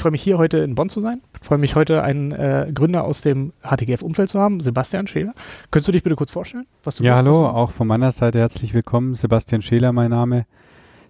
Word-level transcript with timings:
ich 0.00 0.02
freue 0.02 0.12
mich 0.12 0.22
hier 0.22 0.38
heute 0.38 0.56
in 0.60 0.76
Bonn 0.76 0.88
zu 0.88 1.02
sein. 1.02 1.20
Ich 1.38 1.46
freue 1.46 1.58
mich 1.58 1.76
heute 1.76 2.02
einen 2.02 2.32
äh, 2.32 2.72
Gründer 2.74 3.04
aus 3.04 3.20
dem 3.20 3.52
HTGF-Umfeld 3.62 4.30
zu 4.30 4.40
haben, 4.40 4.60
Sebastian 4.60 5.06
Scheler. 5.06 5.34
Könntest 5.70 5.88
du 5.88 5.92
dich 5.92 6.02
bitte 6.02 6.16
kurz 6.16 6.30
vorstellen? 6.30 6.64
Was 6.84 6.96
du 6.96 7.04
ja, 7.04 7.16
hallo, 7.16 7.46
auch 7.46 7.70
von 7.70 7.86
meiner 7.86 8.10
Seite 8.10 8.38
herzlich 8.38 8.72
willkommen. 8.72 9.14
Sebastian 9.14 9.60
Scheler, 9.60 9.92
mein 9.92 10.08
Name, 10.08 10.46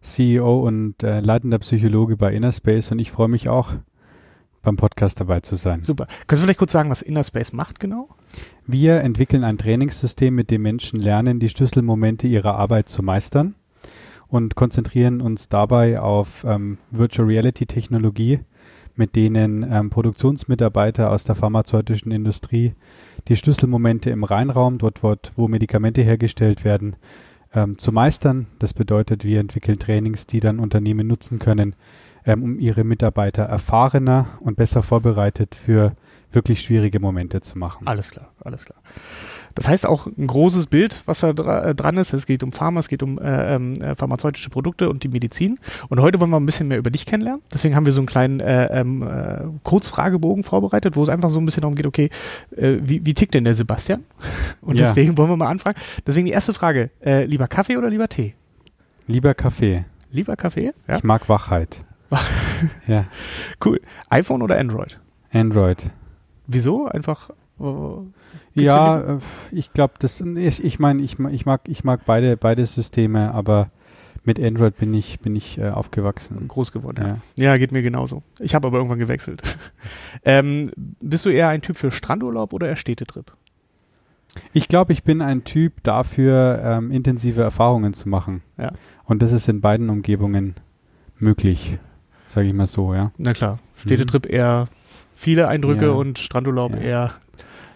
CEO 0.01 0.67
und 0.67 1.05
äh, 1.05 1.21
leitender 1.21 1.61
Psychologe 1.61 2.17
bei 2.17 2.33
Innerspace 2.33 2.91
und 2.91 2.99
ich 2.99 3.13
freue 3.13 3.29
mich 3.29 3.49
auch, 3.49 3.75
beim 4.63 4.77
Podcast 4.77 5.21
dabei 5.21 5.39
zu 5.39 5.55
sein. 5.55 5.85
Super. 5.85 6.09
Könntest 6.27 6.43
du 6.43 6.47
vielleicht 6.47 6.59
kurz 6.59 6.73
sagen, 6.73 6.91
was 6.91 7.01
Innerspace 7.01 7.53
macht 7.53 7.79
genau? 7.79 8.09
Wir 8.67 9.03
entwickeln 9.03 9.45
ein 9.45 9.57
Trainingssystem, 9.57 10.35
mit 10.35 10.51
dem 10.51 10.63
Menschen 10.63 10.99
lernen, 10.99 11.39
die 11.39 11.49
Schlüsselmomente 11.49 12.27
ihrer 12.27 12.57
Arbeit 12.57 12.89
zu 12.89 13.05
meistern 13.05 13.55
und 14.27 14.57
konzentrieren 14.57 15.21
uns 15.21 15.49
dabei 15.49 16.01
auf 16.01 16.45
ähm, 16.45 16.79
Virtual 16.91 17.29
Reality 17.29 17.67
Technologie, 17.67 18.41
mit 18.97 19.17
denen 19.17 19.67
ähm, 19.71 19.91
Produktionsmitarbeiter 19.91 21.11
aus 21.11 21.25
der 21.25 21.35
pharmazeutischen 21.35 22.13
Industrie 22.13 22.75
die 23.29 23.37
Schlüsselmomente 23.37 24.11
im 24.11 24.25
Reinraum, 24.25 24.79
dort, 24.79 25.03
dort 25.03 25.33
wo 25.37 25.49
Medikamente 25.49 26.03
hergestellt 26.03 26.65
werden, 26.65 26.97
ähm, 27.55 27.79
zu 27.79 27.93
meistern. 27.93 28.47
Das 28.59 28.75
bedeutet, 28.75 29.25
wir 29.25 29.41
entwickeln 29.41 29.79
Trainings, 29.79 30.27
die 30.27 30.41
dann 30.41 30.59
Unternehmen 30.59 31.07
nutzen 31.07 31.39
können, 31.39 31.75
ähm, 32.25 32.43
um 32.43 32.59
ihre 32.59 32.85
Mitarbeiter 32.85 33.45
erfahrener 33.45 34.39
und 34.41 34.57
besser 34.57 34.83
vorbereitet 34.83 35.55
für 35.55 35.95
wirklich 36.33 36.61
schwierige 36.63 37.01
Momente 37.01 37.41
zu 37.41 37.59
machen. 37.59 37.87
Alles 37.87 38.11
klar, 38.11 38.31
alles 38.45 38.65
klar. 38.65 38.81
Das 39.55 39.69
heißt 39.69 39.87
auch 39.87 40.07
ein 40.07 40.27
großes 40.27 40.67
Bild, 40.67 41.03
was 41.07 41.21
da 41.21 41.31
äh, 41.31 41.75
dran 41.75 41.97
ist. 41.97 42.13
Es 42.13 42.27
geht 42.27 42.43
um 42.43 42.53
Pharma, 42.53 42.81
es 42.81 42.89
geht 42.89 43.03
um 43.03 43.19
äh, 43.19 43.55
ähm, 43.55 43.75
äh, 43.83 43.95
pharmazeutische 43.97 44.49
Produkte 44.51 44.89
und 44.89 45.03
die 45.03 45.09
Medizin. 45.09 45.59
Und 45.89 46.01
heute 46.01 46.21
wollen 46.21 46.31
wir 46.31 46.39
ein 46.39 46.47
bisschen 46.47 46.69
mehr 46.69 46.79
über 46.79 46.91
dich 46.91 47.07
kennenlernen. 47.07 47.43
Deswegen 47.53 47.75
haben 47.75 47.87
wir 47.87 47.93
so 47.93 48.01
einen 48.01 48.07
kleinen 48.07 48.41
äh, 48.41 48.67
ähm, 48.81 49.03
äh, 49.03 49.43
Kurzfragebogen 49.65 50.45
vorbereitet, 50.45 50.97
wo 50.97 51.03
es 51.03 51.09
einfach 51.09 51.31
so 51.31 51.41
ein 51.41 51.45
bisschen 51.45 51.63
darum 51.63 51.75
geht, 51.75 51.87
okay, 51.87 52.11
äh, 52.57 52.77
wie, 52.81 53.05
wie 53.05 53.15
tickt 53.15 53.35
denn 53.35 53.45
der 53.45 53.55
Sebastian? 53.55 54.05
Und 54.61 54.77
ja. 54.77 54.87
deswegen 54.87 55.19
wollen 55.19 55.31
wir 55.31 55.37
mal 55.37 55.49
anfangen. 55.49 55.77
Deswegen 56.07 56.27
die 56.27 56.33
erste 56.33 56.55
Frage, 56.55 56.91
äh, 57.05 57.25
lieber 57.25 57.49
Kaffee 57.49 57.77
oder 57.77 57.91
lieber 57.91 58.09
Tee? 58.09 58.35
Lieber 59.07 59.35
Kaffee. 59.35 59.85
Lieber 60.13 60.37
Kaffee? 60.37 60.73
Ja? 60.87 60.97
Ich 60.97 61.05
mag 61.05 61.29
Wachheit. 61.29 61.85
ja. 62.87 63.07
Cool. 63.65 63.81
iPhone 64.09 64.43
oder 64.43 64.59
Android? 64.59 64.99
Android. 65.33 65.91
Wieso? 66.53 66.87
Einfach. 66.87 67.31
Äh, 67.61 68.61
ja, 68.61 69.01
äh, 69.01 69.19
ich 69.53 69.73
glaube, 69.73 69.95
das 69.99 70.21
ist, 70.21 70.61
ich 70.61 70.79
meine, 70.81 71.03
ich, 71.03 71.19
ich, 71.19 71.47
mag, 71.47 71.61
ich 71.69 71.85
mag 71.85 72.01
beide, 72.07 72.37
beide 72.37 72.67
Systeme, 72.67 73.33
aber 73.33 73.71
mit 74.25 74.41
Android 74.41 74.77
bin 74.77 74.93
ich, 74.93 75.21
bin 75.21 75.37
ich 75.37 75.59
äh, 75.59 75.71
aufgewachsen. 75.71 76.49
Groß 76.49 76.73
geworden, 76.73 77.21
ja. 77.37 77.53
ja. 77.53 77.57
geht 77.57 77.71
mir 77.73 77.83
genauso. 77.83 78.23
Ich 78.41 78.55
habe 78.55 78.67
aber 78.67 78.79
irgendwann 78.79 78.99
gewechselt. 78.99 79.43
ähm, 80.25 80.73
bist 81.01 81.25
du 81.25 81.31
eher 81.31 81.49
ein 81.49 81.63
Typ 81.63 81.77
für 81.77 81.91
Strandurlaub 81.91 82.53
oder 82.53 82.69
eher 82.69 82.77
Städtetrip? 82.77 83.33
Ich 84.53 84.69
glaube, 84.69 84.93
ich 84.93 85.05
bin 85.05 85.23
ein 85.23 85.45
Typ 85.45 85.83
dafür, 85.83 86.61
ähm, 86.65 86.91
intensive 86.91 87.43
Erfahrungen 87.43 87.95
zu 87.95 88.09
machen. 88.09 88.43
Ja. 88.59 88.73
Und 89.05 89.23
das 89.23 89.33
ist 89.33 89.49
in 89.49 89.61
beiden 89.61 89.89
Umgebungen 89.89 90.55
möglich, 91.19 91.79
sage 92.29 92.49
ich 92.49 92.55
mal 92.55 92.67
so, 92.67 92.95
ja. 92.95 93.13
Na 93.19 93.35
klar, 93.35 93.59
Städtetrip 93.77 94.27
mhm. 94.27 94.35
eher 94.35 94.69
viele 95.21 95.49
Eindrücke 95.49 95.87
ja. 95.87 95.93
und 95.93 96.19
Strandurlaub 96.19 96.75
ja. 96.77 96.81
eher 96.81 97.11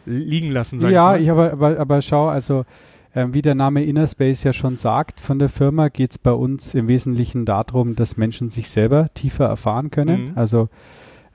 liegen 0.06 0.50
lassen, 0.50 0.80
sag 0.80 0.90
ja, 0.90 1.16
ich, 1.16 1.24
ich 1.24 1.30
aber, 1.30 1.52
aber, 1.52 1.78
aber 1.78 2.02
schau, 2.02 2.28
also 2.28 2.64
äh, 3.14 3.26
wie 3.30 3.42
der 3.42 3.54
Name 3.54 3.84
Innerspace 3.84 4.44
ja 4.44 4.52
schon 4.52 4.76
sagt, 4.76 5.20
von 5.20 5.38
der 5.38 5.48
Firma 5.48 5.88
geht 5.88 6.12
es 6.12 6.18
bei 6.18 6.32
uns 6.32 6.74
im 6.74 6.88
Wesentlichen 6.88 7.44
darum, 7.44 7.96
dass 7.96 8.16
Menschen 8.16 8.50
sich 8.50 8.70
selber 8.70 9.08
tiefer 9.14 9.46
erfahren 9.46 9.90
können. 9.90 10.30
Mhm. 10.30 10.32
Also 10.34 10.68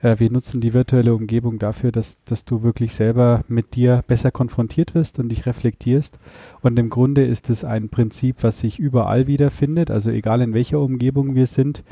äh, 0.01 0.17
wir 0.19 0.31
nutzen 0.31 0.61
die 0.61 0.73
virtuelle 0.73 1.13
Umgebung 1.13 1.59
dafür, 1.59 1.91
dass, 1.91 2.23
dass 2.25 2.45
du 2.45 2.63
wirklich 2.63 2.93
selber 2.93 3.43
mit 3.47 3.75
dir 3.75 4.03
besser 4.07 4.31
konfrontiert 4.31 4.95
wirst 4.95 5.19
und 5.19 5.29
dich 5.29 5.45
reflektierst. 5.45 6.19
Und 6.61 6.77
im 6.77 6.89
Grunde 6.89 7.25
ist 7.25 7.49
es 7.49 7.63
ein 7.63 7.89
Prinzip, 7.89 8.37
was 8.41 8.59
sich 8.59 8.79
überall 8.79 9.27
wiederfindet, 9.27 9.91
also 9.91 10.11
egal 10.11 10.41
in 10.41 10.53
welcher 10.53 10.79
Umgebung 10.79 11.35
wir 11.35 11.47
sind 11.47 11.83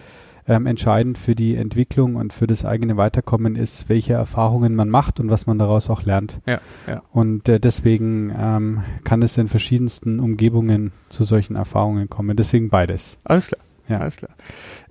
ähm, 0.48 0.66
entscheidend 0.66 1.18
für 1.18 1.36
die 1.36 1.56
Entwicklung 1.56 2.16
und 2.16 2.34
für 2.34 2.48
das 2.48 2.66
eigene 2.66 2.98
Weiterkommen 2.98 3.56
ist, 3.56 3.90
welche 3.90 4.14
Erfahrungen 4.14 4.76
man 4.76 4.90
macht 4.90 5.20
und 5.20 5.30
was 5.30 5.46
man 5.46 5.60
daraus 5.60 5.90
auch 5.90 6.04
lernt. 6.04 6.40
Ja, 6.46 6.62
ja. 6.88 7.04
Und 7.12 7.50
äh, 7.50 7.60
deswegen 7.60 8.34
ähm, 8.38 8.84
kann 9.04 9.22
es 9.22 9.38
in 9.38 9.48
verschiedensten 9.48 10.20
Umgebungen 10.20 10.92
zu 11.10 11.24
solchen 11.24 11.56
Erfahrungen 11.56 12.10
kommen. 12.10 12.38
Deswegen 12.38 12.70
beides. 12.70 13.18
Alles 13.24 13.48
klar. 13.48 13.62
Ja. 13.90 14.00
Alles 14.00 14.18
klar. 14.18 14.32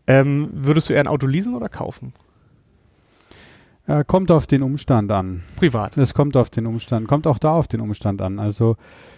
Ähm, 0.06 0.48
würdest 0.52 0.88
du 0.88 0.94
eher 0.94 1.00
ein 1.00 1.08
Auto 1.08 1.26
leasen 1.26 1.54
oder 1.54 1.68
kaufen? 1.68 2.12
Äh, 3.86 4.04
kommt 4.04 4.30
auf 4.30 4.46
den 4.46 4.62
Umstand 4.62 5.12
an. 5.12 5.42
Privat. 5.56 5.96
Es 5.96 6.12
kommt 6.12 6.36
auf 6.36 6.50
den 6.50 6.66
Umstand, 6.66 7.06
kommt 7.06 7.26
auch 7.26 7.38
da 7.38 7.52
auf 7.52 7.68
den 7.68 7.80
Umstand 7.80 8.20
an. 8.20 8.40
Also 8.40 8.76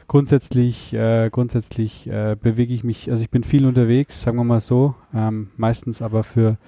grundsätzlich, 0.09 0.93
äh, 0.93 1.31
grundsätzlich 1.31 2.07
äh, 2.07 2.37
bewege 2.41 2.75
ich 2.75 2.85
mich, 2.85 3.11
also 3.11 3.23
ich 3.23 3.31
bin 3.31 3.45
viel 3.45 3.65
unterwegs, 3.65 4.23
sagen 4.23 4.37
wir 4.37 4.45
mal 4.45 4.61
so, 4.61 4.95
ähm, 5.15 5.49
meistens 5.57 6.03
aber 6.03 6.23
für, 6.23 6.59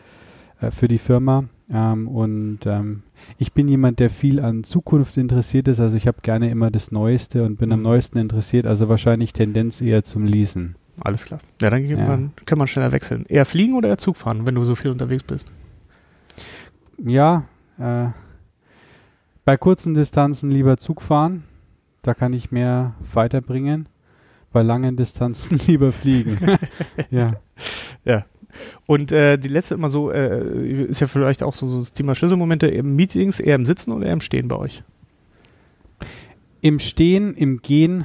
äh, 0.61 0.71
für 0.71 0.88
die 0.88 0.99
Firma. 0.99 1.44
Ähm, 1.71 2.09
und 2.09 2.61
ähm, 2.65 3.03
ich 3.37 3.53
bin 3.53 3.69
jemand, 3.69 3.99
der 3.99 4.09
viel 4.09 4.41
an 4.41 4.65
Zukunft 4.65 5.19
interessiert 5.19 5.69
ist, 5.69 5.81
also 5.81 5.97
ich 5.97 6.06
habe 6.06 6.19
gerne 6.22 6.50
immer 6.50 6.71
das 6.71 6.91
Neueste 6.91 7.44
und 7.44 7.56
bin 7.56 7.71
am 7.71 7.81
mhm. 7.81 7.84
neuesten 7.84 8.19
interessiert, 8.19 8.67
also 8.67 8.88
wahrscheinlich 8.88 9.34
Tendenz 9.34 9.81
eher 9.82 10.03
zum 10.05 10.25
Leasen. 10.25 10.77
Alles 11.00 11.25
klar. 11.25 11.41
Ja, 11.61 11.71
dann 11.71 11.84
ja. 11.84 11.97
Man, 11.97 12.32
kann 12.47 12.59
man 12.59 12.67
schneller 12.67 12.93
wechseln. 12.93 13.25
Eher 13.28 13.44
fliegen 13.44 13.75
oder 13.75 13.88
eher 13.88 13.99
Zug 13.99 14.17
fahren, 14.17 14.47
wenn 14.47 14.55
du 14.55 14.65
so 14.65 14.75
viel 14.75 14.91
unterwegs 14.91 15.22
bist? 15.22 15.50
Ja, 16.99 17.44
äh, 17.81 18.11
bei 19.45 19.57
kurzen 19.57 19.95
Distanzen 19.95 20.51
lieber 20.51 20.77
Zug 20.77 21.03
fahren, 21.03 21.45
da 22.03 22.15
kann 22.15 22.33
ich 22.33 22.51
mehr 22.51 22.95
weiterbringen. 23.13 23.89
Bei 24.53 24.63
langen 24.63 24.97
Distanzen 24.97 25.61
lieber 25.67 25.93
fliegen. 25.93 26.39
ja. 27.11 27.35
Ja. 28.05 28.27
Und 28.87 29.13
äh, 29.13 29.39
die 29.39 29.49
letzte 29.49 29.75
immer 29.75 29.91
so, 29.91 30.11
äh, 30.11 30.85
ist 30.85 31.01
ja 31.01 31.07
vielleicht 31.07 31.43
auch 31.43 31.55
so, 31.55 31.69
so 31.69 31.79
das 31.79 31.93
Thema 31.93 32.15
Schlüsselmomente 32.15 32.67
im 32.67 32.97
Meetings, 32.97 33.39
eher 33.39 33.55
im 33.55 33.65
Sitzen 33.65 33.93
oder 33.93 34.07
eher 34.07 34.12
im 34.12 34.21
Stehen 34.21 34.49
bei 34.49 34.57
euch? 34.57 34.83
Im 36.61 36.79
Stehen, 36.81 37.35
im 37.35 37.62
Gehen 37.62 38.05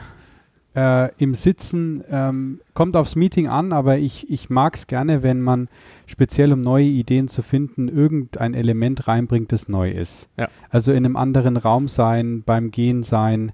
äh, 0.76 1.10
im 1.18 1.36
Sitzen 1.36 2.04
ähm, 2.10 2.60
kommt 2.74 2.96
aufs 2.98 3.16
Meeting 3.16 3.48
an, 3.48 3.72
aber 3.72 3.98
ich, 3.98 4.30
ich 4.30 4.50
mag 4.50 4.76
es 4.76 4.88
gerne, 4.88 5.24
wenn 5.24 5.42
man 5.42 5.70
speziell 6.06 6.52
um 6.52 6.62
neue 6.62 6.86
Ideen 6.86 7.28
zu 7.28 7.42
finden, 7.42 7.88
irgendein 7.88 8.54
Element 8.54 9.08
reinbringt, 9.08 9.52
das 9.52 9.70
neu 9.70 9.92
ist. 9.92 10.30
Ja. 10.38 10.50
Also 10.70 10.92
in 10.92 11.06
einem 11.06 11.16
anderen 11.16 11.58
Raum 11.58 11.88
sein, 11.88 12.44
beim 12.46 12.72
Gehen 12.72 13.04
sein, 13.04 13.54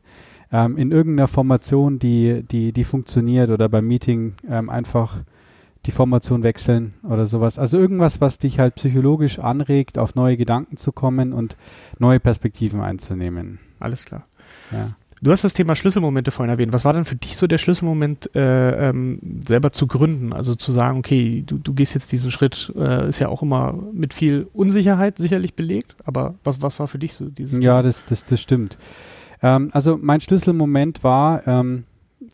ähm, 0.52 0.78
in 0.78 0.92
irgendeiner 0.92 1.28
Formation, 1.28 2.00
die, 2.00 2.44
die, 2.44 2.74
die 2.74 2.84
funktioniert 2.84 3.52
oder 3.52 3.70
beim 3.70 3.88
Meeting 3.88 4.34
ähm, 4.50 4.70
einfach 4.70 5.20
die 5.86 5.92
Formation 5.92 6.44
wechseln 6.44 6.94
oder 7.04 7.26
sowas. 7.26 7.58
Also 7.58 7.78
irgendwas, 7.78 8.22
was 8.22 8.38
dich 8.38 8.60
halt 8.60 8.76
psychologisch 8.76 9.40
anregt, 9.40 9.98
auf 9.98 10.16
neue 10.16 10.38
Gedanken 10.38 10.78
zu 10.78 10.92
kommen 10.92 11.34
und 11.34 11.58
neue 11.98 12.20
Perspektiven 12.20 12.82
einzunehmen. 12.82 13.60
Alles 13.80 14.06
klar. 14.06 14.26
Ja. 14.72 14.90
Du 15.24 15.32
hast 15.32 15.44
das 15.44 15.54
Thema 15.54 15.76
Schlüsselmomente 15.76 16.32
vorhin 16.32 16.50
erwähnt. 16.50 16.74
Was 16.74 16.84
war 16.84 16.94
denn 16.94 17.06
für 17.06 17.16
dich 17.16 17.38
so 17.38 17.46
der 17.46 17.60
Schlüsselmoment, 17.60 18.36
äh, 18.36 18.90
ähm, 18.90 19.20
selber 19.46 19.72
zu 19.72 19.86
gründen? 19.86 20.34
Also 20.34 20.56
zu 20.56 20.72
sagen, 20.72 20.98
okay, 20.98 21.44
du, 21.46 21.60
du 21.60 21.74
gehst 21.74 21.94
jetzt 21.94 22.12
diesen 22.12 22.32
Schritt, 22.32 22.74
äh, 22.76 23.08
ist 23.08 23.20
ja 23.20 23.30
auch 23.30 23.44
immer 23.44 23.78
mit 23.94 24.16
viel 24.16 24.48
Unsicherheit 24.54 25.20
sicherlich 25.20 25.54
belegt, 25.54 25.96
aber 26.06 26.34
was, 26.44 26.64
was 26.64 26.80
war 26.80 26.88
für 26.88 26.98
dich 26.98 27.14
so 27.14 27.30
dieses 27.30 27.60
Ja, 27.60 27.84
das, 27.84 28.04
das, 28.10 28.26
das 28.26 28.42
stimmt. 28.42 28.80
Ähm, 29.44 29.70
also 29.74 30.00
mein 30.02 30.22
Schlüsselmoment 30.22 31.04
war, 31.04 31.48
ähm, 31.48 31.84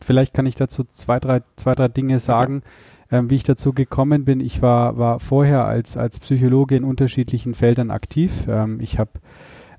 vielleicht 0.00 0.32
kann 0.32 0.46
ich 0.46 0.54
dazu 0.54 0.84
zwei, 0.92 1.20
drei, 1.20 1.42
zwei, 1.56 1.74
drei 1.74 1.88
Dinge 1.88 2.18
sagen. 2.18 2.58
Okay. 2.58 2.66
Ähm, 3.10 3.30
wie 3.30 3.36
ich 3.36 3.42
dazu 3.42 3.72
gekommen 3.72 4.26
bin. 4.26 4.40
Ich 4.40 4.60
war, 4.60 4.98
war 4.98 5.18
vorher 5.18 5.64
als, 5.64 5.96
als 5.96 6.20
Psychologe 6.20 6.76
in 6.76 6.84
unterschiedlichen 6.84 7.54
Feldern 7.54 7.90
aktiv. 7.90 8.44
Ähm, 8.46 8.80
ich 8.82 8.98
habe 8.98 9.12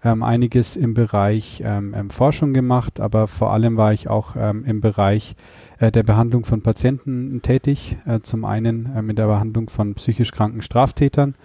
ähm, 0.04 0.24
einiges 0.24 0.75
im 0.75 0.94
Bereich 0.94 1.62
ähm, 1.66 1.94
ähm, 1.96 2.10
Forschung 2.10 2.54
gemacht, 2.54 3.00
aber 3.00 3.28
vor 3.28 3.51
allem 3.51 3.78
war 3.78 3.94
ich 3.94 4.07
auch 4.10 4.36
ähm, 4.38 4.63
im 4.66 4.81
Bereich 4.81 5.36
äh, 5.80 5.92
der 5.92 6.04
Behandlung 6.04 6.46
von 6.46 6.62
Patienten 6.62 7.42
tätig. 7.42 7.98
Äh, 8.06 8.22
zum 8.22 8.46
einen 8.46 8.96
äh, 8.96 9.01
mit 9.01 9.18
der 9.18 9.28
Behandlung 9.28 9.69
von 9.69 9.96
psychisch 9.96 10.31
kranken 10.31 10.62
Straftätern, 10.62 11.36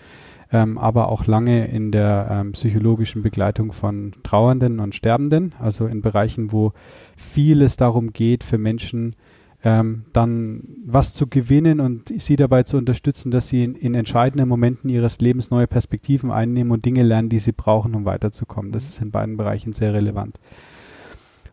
ähm, 0.53 0.79
aber 0.79 1.09
auch 1.09 1.27
lange 1.27 1.67
in 1.67 1.91
der 1.91 2.29
ähm, 2.31 2.53
psychologischen 2.53 3.23
Begleitung 3.23 3.73
von 3.73 4.13
Trauernden 4.23 4.81
und 4.81 4.95
Sterbenden, 4.95 5.55
also 5.59 5.87
in 5.87 6.03
Bereichen, 6.03 6.53
wo 6.53 6.73
vieles 7.17 7.77
darum 7.77 8.13
geht, 8.13 8.45
für 8.45 8.59
Menschen 8.59 9.17
ähm, 9.65 10.05
dann 10.13 10.63
was 10.85 11.15
zu 11.15 11.27
gewinnen 11.27 11.81
und 11.81 12.13
sie 12.21 12.37
dabei 12.37 12.65
zu 12.65 12.77
unterstützen, 12.77 13.31
dass 13.31 13.49
sie 13.49 13.65
in, 13.65 13.75
in, 13.75 13.95
entscheidenden 13.95 14.47
Momenten 14.47 14.91
ihres 14.91 15.21
Lebens 15.21 15.51
neue 15.51 15.67
Perspektiven 15.67 16.31
einnehmen 16.31 16.71
und 16.71 16.85
Dinge 16.85 17.03
lernen, 17.03 17.31
die 17.31 17.39
sie 17.39 17.53
brauchen, 17.53 17.95
um 17.95 18.05
weiterzukommen. 18.05 18.73
Das 18.73 18.85
ist 18.85 19.01
in 19.01 19.11
beiden 19.11 19.39
Bereichen 19.39 19.73
sehr 19.73 19.95
relevant. 19.95 20.39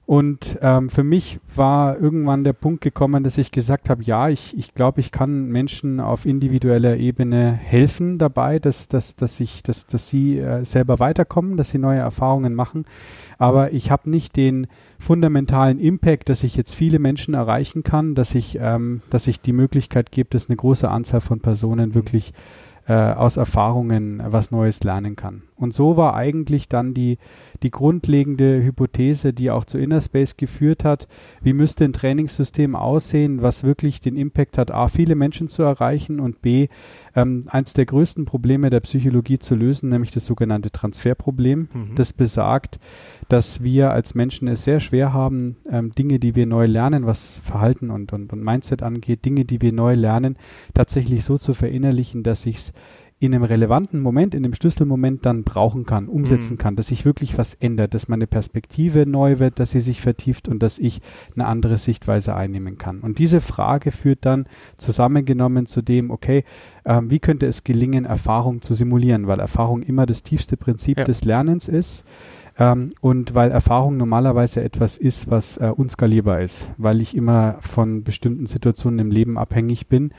Und 0.06 0.60
ähm, 0.62 0.90
für 0.90 1.06
mich 1.06 1.40
war 1.56 1.98
irgendwann 1.98 2.44
der 2.44 2.52
Punkt 2.52 2.82
gekommen, 2.82 3.24
dass 3.24 3.38
ich 3.38 3.50
gesagt 3.50 3.90
habe, 3.90 4.04
ja, 4.04 4.28
ich, 4.28 4.58
ich 4.58 4.74
glaube, 4.74 5.00
ich 5.00 5.14
kann 5.14 5.46
Menschen 5.46 6.02
auf 6.02 6.26
individueller 6.26 6.98
Ebene 6.98 7.54
helfen 7.54 8.18
dabei, 8.18 8.60
dass, 8.60 8.90
dass, 8.90 9.16
dass, 9.16 9.40
ich, 9.40 9.64
dass, 9.64 9.86
dass 9.88 10.10
sie 10.10 10.38
äh, 10.38 10.66
selber 10.66 11.00
weiterkommen, 11.00 11.56
dass 11.56 11.70
sie 11.70 11.78
neue 11.78 12.00
Erfahrungen 12.00 12.56
machen. 12.56 12.84
Aber 13.42 13.74
ich 13.74 13.90
habe 13.90 14.08
nicht 14.08 14.36
den 14.36 14.68
fundamentalen 15.00 15.80
Impact, 15.80 16.30
dass 16.30 16.44
ich 16.44 16.56
jetzt 16.56 16.76
viele 16.76 17.00
Menschen 17.00 17.34
erreichen 17.34 17.82
kann, 17.82 18.14
dass 18.14 18.36
ich, 18.36 18.60
ähm, 18.62 19.02
dass 19.10 19.26
ich 19.26 19.42
die 19.42 19.52
Möglichkeit 19.52 20.12
gebe, 20.12 20.30
dass 20.30 20.48
eine 20.48 20.58
große 20.58 20.88
Anzahl 20.88 21.22
von 21.22 21.40
Personen 21.40 21.96
wirklich 21.96 22.34
äh, 22.88 22.94
aus 22.94 23.38
Erfahrungen 23.38 24.22
was 24.24 24.52
Neues 24.52 24.84
lernen 24.84 25.16
kann. 25.16 25.42
Und 25.62 25.76
so 25.76 25.96
war 25.96 26.16
eigentlich 26.16 26.68
dann 26.68 26.96
die, 26.96 27.20
die 27.62 27.70
grundlegende 27.70 28.64
Hypothese, 28.64 29.32
die 29.32 29.52
auch 29.52 29.64
zu 29.64 29.78
Innerspace 29.78 30.36
geführt 30.36 30.84
hat, 30.84 31.08
wie 31.42 31.54
müsste 31.54 31.86
ein 31.86 31.94
Trainingssystem 31.94 32.76
aussehen, 32.76 33.44
was 33.44 33.64
wirklich 33.64 34.02
den 34.02 34.16
Impact 34.16 34.58
hat, 34.58 34.72
A, 34.72 34.88
viele 34.88 35.14
Menschen 35.14 35.50
zu 35.50 35.62
erreichen 35.62 36.20
und 36.20 36.42
B, 36.42 36.68
ähm, 37.16 37.46
eins 37.48 37.74
der 37.74 37.86
größten 37.86 38.26
Probleme 38.26 38.72
der 38.72 38.80
Psychologie 38.80 39.38
zu 39.38 39.54
lösen, 39.54 39.90
nämlich 39.90 40.10
das 40.10 40.26
sogenannte 40.26 40.72
Transferproblem. 40.72 41.70
Mhm. 41.72 41.96
Das 41.96 42.12
besagt, 42.12 42.80
dass 43.30 43.62
wir 43.62 43.92
als 43.92 44.16
Menschen 44.16 44.48
es 44.48 44.64
sehr 44.64 44.80
schwer 44.80 45.14
haben, 45.14 45.58
ähm, 45.70 45.94
Dinge, 45.94 46.18
die 46.18 46.36
wir 46.36 46.48
neu 46.48 46.66
lernen, 46.66 47.06
was 47.06 47.40
Verhalten 47.44 47.92
und, 47.92 48.14
und, 48.14 48.34
und 48.34 48.44
Mindset 48.44 48.82
angeht, 48.82 49.26
Dinge, 49.26 49.46
die 49.46 49.62
wir 49.62 49.74
neu 49.74 49.94
lernen, 49.94 50.38
tatsächlich 50.74 51.24
so 51.24 51.38
zu 51.38 51.54
verinnerlichen, 51.54 52.24
dass 52.24 52.48
ich 52.48 52.56
es 52.56 52.74
in 53.22 53.36
einem 53.36 53.44
relevanten 53.44 54.00
Moment, 54.00 54.34
in 54.34 54.44
einem 54.44 54.56
Schlüsselmoment 54.56 55.28
dann 55.28 55.44
brauchen 55.44 55.86
kann, 55.86 56.08
umsetzen 56.08 56.54
mhm. 56.54 56.58
kann, 56.58 56.76
dass 56.76 56.88
sich 56.88 57.06
wirklich 57.06 57.38
was 57.38 57.54
ändert, 57.54 57.94
dass 57.94 58.08
meine 58.08 58.26
Perspektive 58.26 59.06
neu 59.06 59.38
wird, 59.38 59.60
dass 59.60 59.70
sie 59.70 59.80
sich 59.80 60.02
vertieft 60.02 60.48
und 60.48 60.62
dass 60.64 60.80
ich 60.80 61.02
eine 61.36 61.46
andere 61.46 61.78
Sichtweise 61.78 62.36
einnehmen 62.36 62.80
kann. 62.80 63.00
Und 63.02 63.20
diese 63.20 63.40
Frage 63.40 63.92
führt 63.92 64.26
dann 64.26 64.48
zusammengenommen 64.76 65.68
zu 65.68 65.84
dem, 65.84 66.10
okay, 66.10 66.44
ähm, 66.84 67.12
wie 67.12 67.20
könnte 67.20 67.46
es 67.46 67.64
gelingen, 67.64 68.06
Erfahrung 68.06 68.64
zu 68.64 68.74
simulieren, 68.74 69.28
weil 69.28 69.40
Erfahrung 69.40 69.84
immer 69.84 70.08
das 70.08 70.24
tiefste 70.24 70.58
Prinzip 70.58 70.98
ja. 70.98 71.04
des 71.04 71.24
Lernens 71.24 71.68
ist. 71.68 72.04
Ähm, 72.58 72.92
und 73.02 73.36
weil 73.36 73.52
Erfahrung 73.52 73.98
normalerweise 73.98 74.64
etwas 74.64 74.98
ist, 74.98 75.30
was 75.30 75.58
äh, 75.58 75.72
unskalierbar 75.76 76.42
ist, 76.42 76.72
weil 76.78 77.02
ich 77.02 77.16
immer 77.16 77.58
von 77.62 78.04
bestimmten 78.04 78.48
Situationen 78.48 78.98
im 78.98 79.12
Leben 79.12 79.38
abhängig 79.38 79.88
bin 79.88 80.12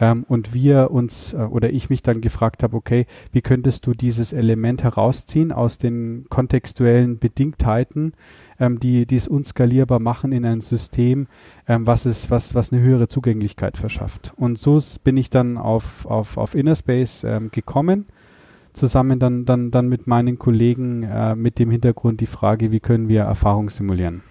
ähm, 0.00 0.24
und 0.28 0.54
wir 0.54 0.90
uns 0.90 1.32
äh, 1.32 1.36
oder 1.36 1.70
ich 1.70 1.90
mich 1.90 2.02
dann 2.02 2.20
gefragt 2.20 2.62
habe, 2.62 2.76
okay, 2.76 3.06
wie 3.32 3.42
könntest 3.42 3.86
du 3.86 3.94
dieses 3.94 4.32
Element 4.32 4.82
herausziehen 4.82 5.52
aus 5.52 5.78
den 5.78 6.26
kontextuellen 6.28 7.18
Bedingtheiten, 7.18 8.14
ähm, 8.58 8.80
die, 8.80 9.06
die 9.06 9.16
es 9.16 9.28
unskalierbar 9.28 10.00
machen 10.00 10.32
in 10.32 10.44
ein 10.44 10.60
System, 10.60 11.26
ähm, 11.68 11.86
was 11.86 12.06
es, 12.06 12.30
was, 12.30 12.54
was 12.54 12.72
eine 12.72 12.82
höhere 12.82 13.08
Zugänglichkeit 13.08 13.76
verschafft. 13.76 14.32
Und 14.36 14.58
so 14.58 14.80
bin 15.02 15.16
ich 15.16 15.30
dann 15.30 15.58
auf, 15.58 16.06
auf, 16.06 16.36
auf 16.36 16.54
Innerspace 16.54 17.24
ähm, 17.24 17.50
gekommen 17.52 18.06
zusammen 18.74 19.20
dann, 19.20 19.44
dann, 19.44 19.70
dann 19.70 19.88
mit 19.88 20.06
meinen 20.06 20.38
Kollegen 20.38 21.04
äh, 21.04 21.34
mit 21.34 21.58
dem 21.58 21.70
Hintergrund 21.70 22.20
die 22.20 22.26
Frage, 22.26 22.72
wie 22.72 22.80
können 22.80 23.08
wir 23.08 23.22
Erfahrung 23.22 23.70
simulieren. 23.70 24.22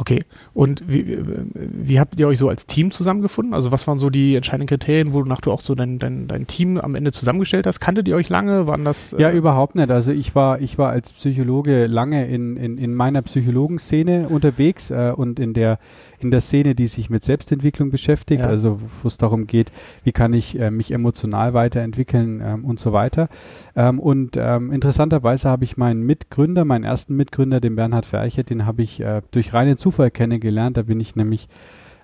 Okay. 0.00 0.20
Und 0.54 0.82
wie, 0.88 1.18
wie 1.54 2.00
habt 2.00 2.18
ihr 2.18 2.26
euch 2.26 2.38
so 2.38 2.48
als 2.48 2.64
Team 2.64 2.90
zusammengefunden? 2.90 3.52
Also 3.52 3.70
was 3.70 3.86
waren 3.86 3.98
so 3.98 4.08
die 4.08 4.34
entscheidenden 4.34 4.66
Kriterien, 4.66 5.12
wonach 5.12 5.42
du 5.42 5.52
auch 5.52 5.60
so 5.60 5.74
dein, 5.74 5.98
dein, 5.98 6.26
dein 6.26 6.46
Team 6.46 6.78
am 6.78 6.94
Ende 6.94 7.12
zusammengestellt 7.12 7.66
hast? 7.66 7.80
Kanntet 7.80 8.08
ihr 8.08 8.16
euch 8.16 8.30
lange? 8.30 8.66
Waren 8.66 8.86
das? 8.86 9.12
Äh 9.12 9.20
ja, 9.20 9.30
überhaupt 9.30 9.74
nicht. 9.74 9.90
Also 9.90 10.10
ich 10.10 10.34
war, 10.34 10.58
ich 10.62 10.78
war 10.78 10.88
als 10.88 11.12
Psychologe 11.12 11.86
lange 11.86 12.26
in, 12.28 12.56
in, 12.56 12.78
in 12.78 12.94
meiner 12.94 13.20
Psychologenszene 13.20 14.30
unterwegs 14.30 14.90
äh, 14.90 15.12
und 15.14 15.38
in 15.38 15.52
der 15.52 15.78
in 16.20 16.30
der 16.30 16.40
Szene, 16.40 16.74
die 16.74 16.86
sich 16.86 17.10
mit 17.10 17.24
Selbstentwicklung 17.24 17.90
beschäftigt, 17.90 18.42
ja. 18.42 18.46
also 18.46 18.78
wo 19.02 19.08
es 19.08 19.16
darum 19.16 19.46
geht, 19.46 19.72
wie 20.04 20.12
kann 20.12 20.34
ich 20.34 20.58
äh, 20.58 20.70
mich 20.70 20.92
emotional 20.92 21.54
weiterentwickeln 21.54 22.42
ähm, 22.44 22.64
und 22.64 22.78
so 22.78 22.92
weiter. 22.92 23.28
Ähm, 23.74 23.98
und 23.98 24.36
ähm, 24.36 24.70
interessanterweise 24.70 25.48
habe 25.48 25.64
ich 25.64 25.78
meinen 25.78 26.02
Mitgründer, 26.02 26.64
meinen 26.64 26.84
ersten 26.84 27.16
Mitgründer, 27.16 27.60
den 27.60 27.74
Bernhard 27.74 28.04
Ferchert, 28.04 28.50
den 28.50 28.66
habe 28.66 28.82
ich 28.82 29.00
äh, 29.00 29.22
durch 29.30 29.54
reinen 29.54 29.78
Zufall 29.78 29.89
kennengelernt. 30.10 30.76
Da 30.76 30.82
bin 30.82 31.00
ich 31.00 31.16
nämlich 31.16 31.48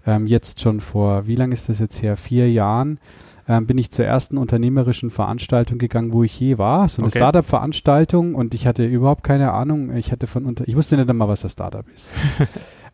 ähm, 0.07 0.27
jetzt 0.27 0.61
schon 0.61 0.81
vor, 0.81 1.27
wie 1.27 1.37
lange 1.37 1.55
ist 1.55 1.69
das 1.69 1.79
jetzt 1.79 2.03
her? 2.03 2.17
Vier 2.17 2.51
Jahren 2.51 2.99
ähm, 3.49 3.67
bin 3.67 3.79
ich 3.79 3.91
zur 3.91 4.05
ersten 4.05 4.39
unternehmerischen 4.39 5.11
Veranstaltung 5.11 5.79
gegangen, 5.79 6.13
wo 6.13 6.25
ich 6.25 6.39
je 6.39 6.59
war. 6.59 6.89
So 6.89 7.03
eine 7.03 7.09
okay. 7.09 7.19
Startup-Veranstaltung 7.19 8.35
und 8.35 8.55
ich 8.55 8.67
hatte 8.67 8.85
überhaupt 8.85 9.25
keine 9.25 9.53
Ahnung. 9.53 9.95
Ich 9.95 10.13
hatte 10.13 10.27
von 10.27 10.45
unter, 10.45 10.67
ich 10.67 10.77
wusste 10.77 10.97
nicht 10.97 11.09
einmal, 11.09 11.29
was 11.29 11.43
das 11.43 11.53
Startup 11.53 11.85
ist. 11.95 12.09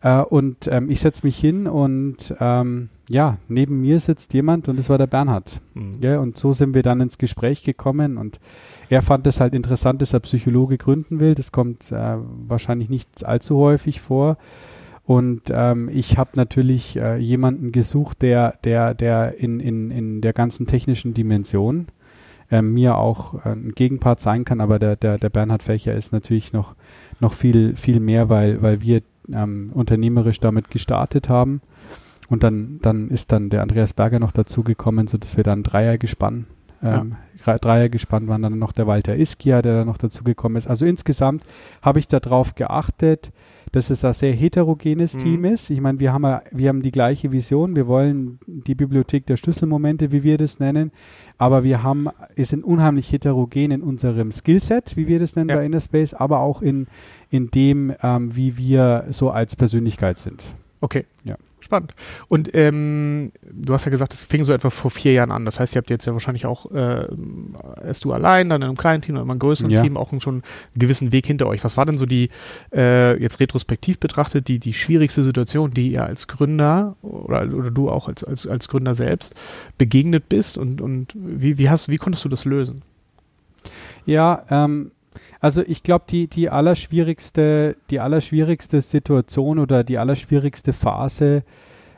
Äh, 0.04 0.22
und 0.22 0.66
ähm, 0.66 0.90
ich 0.90 1.00
setze 1.00 1.24
mich 1.24 1.38
hin 1.38 1.68
und 1.68 2.34
ähm, 2.40 2.88
ja, 3.08 3.38
neben 3.46 3.80
mir 3.80 4.00
sitzt 4.00 4.34
jemand 4.34 4.68
und 4.68 4.76
das 4.76 4.88
war 4.88 4.98
der 4.98 5.06
Bernhard. 5.06 5.60
Mhm. 5.74 5.98
Ja, 6.00 6.18
und 6.18 6.36
so 6.36 6.52
sind 6.52 6.74
wir 6.74 6.82
dann 6.82 7.00
ins 7.00 7.18
Gespräch 7.18 7.62
gekommen 7.62 8.16
und 8.16 8.40
er 8.88 9.02
fand 9.02 9.26
es 9.28 9.40
halt 9.40 9.54
interessant, 9.54 10.02
dass 10.02 10.12
er 10.12 10.20
Psychologe 10.20 10.76
gründen 10.76 11.20
will. 11.20 11.34
Das 11.34 11.52
kommt 11.52 11.92
äh, 11.92 12.16
wahrscheinlich 12.48 12.88
nicht 12.88 13.24
allzu 13.24 13.58
häufig 13.58 14.00
vor. 14.00 14.38
Und 15.04 15.42
ähm, 15.50 15.88
ich 15.92 16.16
habe 16.16 16.30
natürlich 16.34 16.96
äh, 16.96 17.16
jemanden 17.16 17.72
gesucht, 17.72 18.22
der, 18.22 18.58
der, 18.64 18.94
der 18.94 19.38
in, 19.38 19.58
in, 19.58 19.90
in 19.90 20.20
der 20.20 20.32
ganzen 20.32 20.66
technischen 20.66 21.12
Dimension 21.12 21.88
äh, 22.50 22.62
mir 22.62 22.96
auch 22.96 23.44
äh, 23.44 23.50
ein 23.50 23.72
Gegenpart 23.74 24.20
sein 24.20 24.44
kann. 24.44 24.60
Aber 24.60 24.78
der, 24.78 24.94
der, 24.96 25.18
der 25.18 25.28
Bernhard 25.28 25.64
Fächer 25.64 25.94
ist 25.94 26.12
natürlich 26.12 26.52
noch, 26.52 26.76
noch 27.18 27.32
viel, 27.32 27.74
viel 27.74 27.98
mehr, 27.98 28.28
weil, 28.28 28.62
weil 28.62 28.80
wir 28.80 29.02
ähm, 29.32 29.70
unternehmerisch 29.74 30.38
damit 30.38 30.70
gestartet 30.70 31.28
haben. 31.28 31.62
Und 32.28 32.44
dann, 32.44 32.78
dann 32.80 33.10
ist 33.10 33.32
dann 33.32 33.50
der 33.50 33.62
Andreas 33.62 33.92
Berger 33.92 34.20
noch 34.20 34.32
dazu 34.32 34.62
gekommen, 34.62 35.08
sodass 35.08 35.36
wir 35.36 35.44
dann 35.44 35.64
Dreier 35.64 35.98
gespannt, 35.98 36.46
ähm, 36.82 37.16
ja. 37.46 37.58
Dreier 37.58 37.88
gespannt 37.88 38.28
waren 38.28 38.42
dann 38.42 38.58
noch 38.58 38.72
der 38.72 38.86
Walter 38.86 39.16
Iskia, 39.16 39.62
der 39.62 39.78
dann 39.78 39.86
noch 39.86 39.98
dazu 39.98 40.24
gekommen 40.24 40.56
ist. 40.56 40.66
Also 40.66 40.84
insgesamt 40.84 41.44
habe 41.80 41.98
ich 41.98 42.08
darauf 42.08 42.54
geachtet, 42.54 43.32
dass 43.72 43.90
es 43.90 44.04
ein 44.04 44.12
sehr 44.12 44.32
heterogenes 44.32 45.14
mhm. 45.14 45.18
Team 45.20 45.44
ist. 45.46 45.70
Ich 45.70 45.80
meine, 45.80 45.98
wir 45.98 46.12
haben, 46.12 46.40
wir 46.50 46.68
haben 46.68 46.82
die 46.82 46.92
gleiche 46.92 47.32
Vision. 47.32 47.74
Wir 47.74 47.86
wollen 47.86 48.38
die 48.46 48.74
Bibliothek 48.74 49.26
der 49.26 49.36
Schlüsselmomente, 49.36 50.12
wie 50.12 50.22
wir 50.22 50.38
das 50.38 50.60
nennen. 50.60 50.92
Aber 51.38 51.64
wir 51.64 51.82
haben, 51.82 52.08
es 52.36 52.50
sind 52.50 52.64
unheimlich 52.64 53.10
heterogen 53.10 53.70
in 53.70 53.82
unserem 53.82 54.30
Skillset, 54.30 54.96
wie 54.96 55.08
wir 55.08 55.18
das 55.18 55.34
nennen 55.34 55.48
ja. 55.48 55.56
bei 55.56 55.66
Innerspace, 55.66 56.14
aber 56.14 56.40
auch 56.40 56.62
in, 56.62 56.86
in 57.30 57.50
dem, 57.50 57.92
ähm, 58.02 58.36
wie 58.36 58.56
wir 58.56 59.06
so 59.10 59.30
als 59.30 59.56
Persönlichkeit 59.56 60.18
sind. 60.18 60.54
Okay. 60.80 61.06
Ja 61.24 61.36
spannend. 61.62 61.94
Und 62.28 62.54
ähm, 62.54 63.32
du 63.50 63.72
hast 63.72 63.84
ja 63.84 63.90
gesagt, 63.90 64.14
es 64.14 64.22
fing 64.22 64.44
so 64.44 64.52
etwa 64.52 64.70
vor 64.70 64.90
vier 64.90 65.12
Jahren 65.12 65.30
an. 65.30 65.44
Das 65.44 65.60
heißt, 65.60 65.74
ihr 65.74 65.78
habt 65.78 65.90
jetzt 65.90 66.06
ja 66.06 66.12
wahrscheinlich 66.12 66.46
auch, 66.46 66.70
äh, 66.70 67.06
erst 67.84 68.04
du 68.04 68.12
allein, 68.12 68.48
dann 68.48 68.62
in 68.62 68.68
einem 68.68 68.76
kleinen 68.76 69.02
Team, 69.02 69.14
dann 69.14 69.24
in 69.24 69.30
einem 69.30 69.38
größeren 69.38 69.70
ja. 69.70 69.82
Team 69.82 69.96
auch 69.96 70.12
schon 70.20 70.34
einen 70.34 70.42
gewissen 70.74 71.12
Weg 71.12 71.26
hinter 71.26 71.46
euch. 71.46 71.64
Was 71.64 71.76
war 71.76 71.86
denn 71.86 71.98
so 71.98 72.06
die, 72.06 72.30
äh, 72.72 73.20
jetzt 73.20 73.40
retrospektiv 73.40 73.98
betrachtet, 73.98 74.48
die, 74.48 74.58
die 74.58 74.72
schwierigste 74.72 75.22
Situation, 75.22 75.72
die 75.72 75.92
ihr 75.92 76.04
als 76.04 76.28
Gründer 76.28 76.96
oder, 77.02 77.42
oder 77.54 77.70
du 77.70 77.90
auch 77.90 78.08
als, 78.08 78.24
als, 78.24 78.46
als 78.46 78.68
Gründer 78.68 78.94
selbst 78.94 79.34
begegnet 79.78 80.28
bist 80.28 80.58
und, 80.58 80.80
und 80.80 81.14
wie, 81.14 81.58
wie, 81.58 81.70
hast, 81.70 81.88
wie 81.88 81.98
konntest 81.98 82.24
du 82.24 82.28
das 82.28 82.44
lösen? 82.44 82.82
Ja, 84.04 84.44
ähm, 84.50 84.90
also 85.42 85.60
ich 85.66 85.82
glaube, 85.82 86.04
die, 86.08 86.28
die 86.28 86.50
allerschwierigste, 86.50 87.76
die 87.90 87.98
allerschwierigste 87.98 88.80
Situation 88.80 89.58
oder 89.58 89.82
die 89.82 89.98
allerschwierigste 89.98 90.72
Phase 90.72 91.42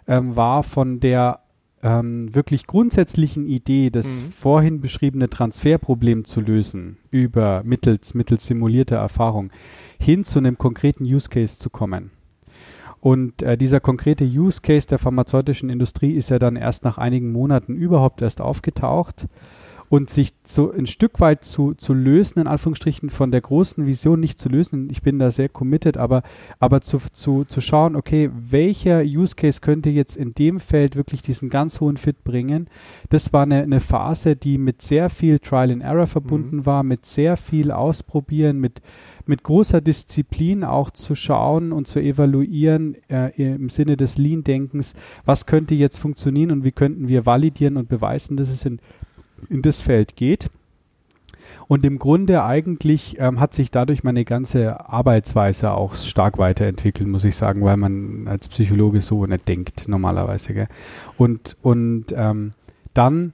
ähm, 0.08 0.34
war 0.34 0.62
von 0.62 0.98
der 0.98 1.40
ähm, 1.82 2.34
wirklich 2.34 2.66
grundsätzlichen 2.66 3.46
Idee, 3.46 3.90
das 3.90 4.06
mhm. 4.06 4.32
vorhin 4.32 4.80
beschriebene 4.80 5.28
Transferproblem 5.28 6.24
zu 6.24 6.40
lösen, 6.40 6.96
über 7.10 7.62
mittels, 7.64 8.14
mittels 8.14 8.46
simulierter 8.46 8.96
Erfahrung, 8.96 9.50
hin 10.00 10.24
zu 10.24 10.38
einem 10.38 10.56
konkreten 10.56 11.04
Use 11.04 11.28
Case 11.28 11.58
zu 11.58 11.68
kommen. 11.68 12.12
Und 13.00 13.42
äh, 13.42 13.58
dieser 13.58 13.80
konkrete 13.80 14.24
Use 14.24 14.62
Case 14.62 14.88
der 14.88 14.98
pharmazeutischen 14.98 15.68
Industrie 15.68 16.12
ist 16.12 16.30
ja 16.30 16.38
dann 16.38 16.56
erst 16.56 16.82
nach 16.82 16.96
einigen 16.96 17.30
Monaten 17.30 17.74
überhaupt 17.74 18.22
erst 18.22 18.40
aufgetaucht 18.40 19.26
und 19.94 20.10
sich 20.10 20.34
so 20.42 20.72
ein 20.72 20.88
Stück 20.88 21.20
weit 21.20 21.44
zu, 21.44 21.74
zu 21.74 21.94
lösen, 21.94 22.40
in 22.40 22.48
Anführungsstrichen 22.48 23.10
von 23.10 23.30
der 23.30 23.40
großen 23.40 23.86
Vision 23.86 24.18
nicht 24.18 24.40
zu 24.40 24.48
lösen. 24.48 24.90
Ich 24.90 25.02
bin 25.02 25.20
da 25.20 25.30
sehr 25.30 25.48
committed, 25.48 25.98
aber, 25.98 26.24
aber 26.58 26.80
zu, 26.80 26.98
zu, 27.12 27.44
zu 27.44 27.60
schauen, 27.60 27.94
okay, 27.94 28.28
welcher 28.34 29.02
Use 29.02 29.36
Case 29.36 29.60
könnte 29.60 29.90
jetzt 29.90 30.16
in 30.16 30.34
dem 30.34 30.58
Feld 30.58 30.96
wirklich 30.96 31.22
diesen 31.22 31.48
ganz 31.48 31.80
hohen 31.80 31.96
Fit 31.96 32.24
bringen? 32.24 32.66
Das 33.08 33.32
war 33.32 33.44
eine, 33.44 33.62
eine 33.62 33.78
Phase, 33.78 34.34
die 34.34 34.58
mit 34.58 34.82
sehr 34.82 35.10
viel 35.10 35.38
Trial 35.38 35.70
and 35.70 35.84
Error 35.84 36.08
verbunden 36.08 36.56
mhm. 36.56 36.66
war, 36.66 36.82
mit 36.82 37.06
sehr 37.06 37.36
viel 37.36 37.70
Ausprobieren, 37.70 38.58
mit 38.58 38.82
mit 39.26 39.42
großer 39.42 39.80
Disziplin 39.80 40.64
auch 40.64 40.90
zu 40.90 41.14
schauen 41.14 41.72
und 41.72 41.86
zu 41.86 41.98
evaluieren 41.98 42.94
äh, 43.08 43.30
im 43.54 43.70
Sinne 43.70 43.96
des 43.96 44.18
Lean-Denkens, 44.18 44.92
was 45.24 45.46
könnte 45.46 45.74
jetzt 45.74 45.96
funktionieren 45.96 46.50
und 46.50 46.62
wie 46.62 46.72
könnten 46.72 47.08
wir 47.08 47.24
validieren 47.24 47.78
und 47.78 47.88
beweisen, 47.88 48.36
dass 48.36 48.50
es 48.50 48.66
in 48.66 48.80
in 49.48 49.62
das 49.62 49.80
Feld 49.80 50.16
geht. 50.16 50.50
Und 51.66 51.84
im 51.86 51.98
Grunde 51.98 52.44
eigentlich 52.44 53.16
ähm, 53.18 53.40
hat 53.40 53.54
sich 53.54 53.70
dadurch 53.70 54.04
meine 54.04 54.24
ganze 54.24 54.88
Arbeitsweise 54.88 55.72
auch 55.72 55.94
stark 55.94 56.38
weiterentwickelt, 56.38 57.08
muss 57.08 57.24
ich 57.24 57.36
sagen, 57.36 57.62
weil 57.64 57.76
man 57.76 58.28
als 58.28 58.48
Psychologe 58.48 59.00
so 59.00 59.24
nicht 59.24 59.48
denkt 59.48 59.88
normalerweise. 59.88 60.52
Gell? 60.52 60.68
Und, 61.16 61.56
und 61.62 62.06
ähm, 62.14 62.52
dann 62.92 63.32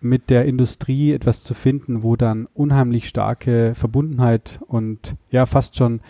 mit 0.00 0.30
der 0.30 0.46
Industrie 0.46 1.12
etwas 1.12 1.44
zu 1.44 1.54
finden, 1.54 2.02
wo 2.02 2.16
dann 2.16 2.48
unheimlich 2.54 3.06
starke 3.06 3.74
Verbundenheit 3.74 4.60
und 4.66 5.14
ja 5.30 5.46
fast 5.46 5.76
schon 5.76 6.00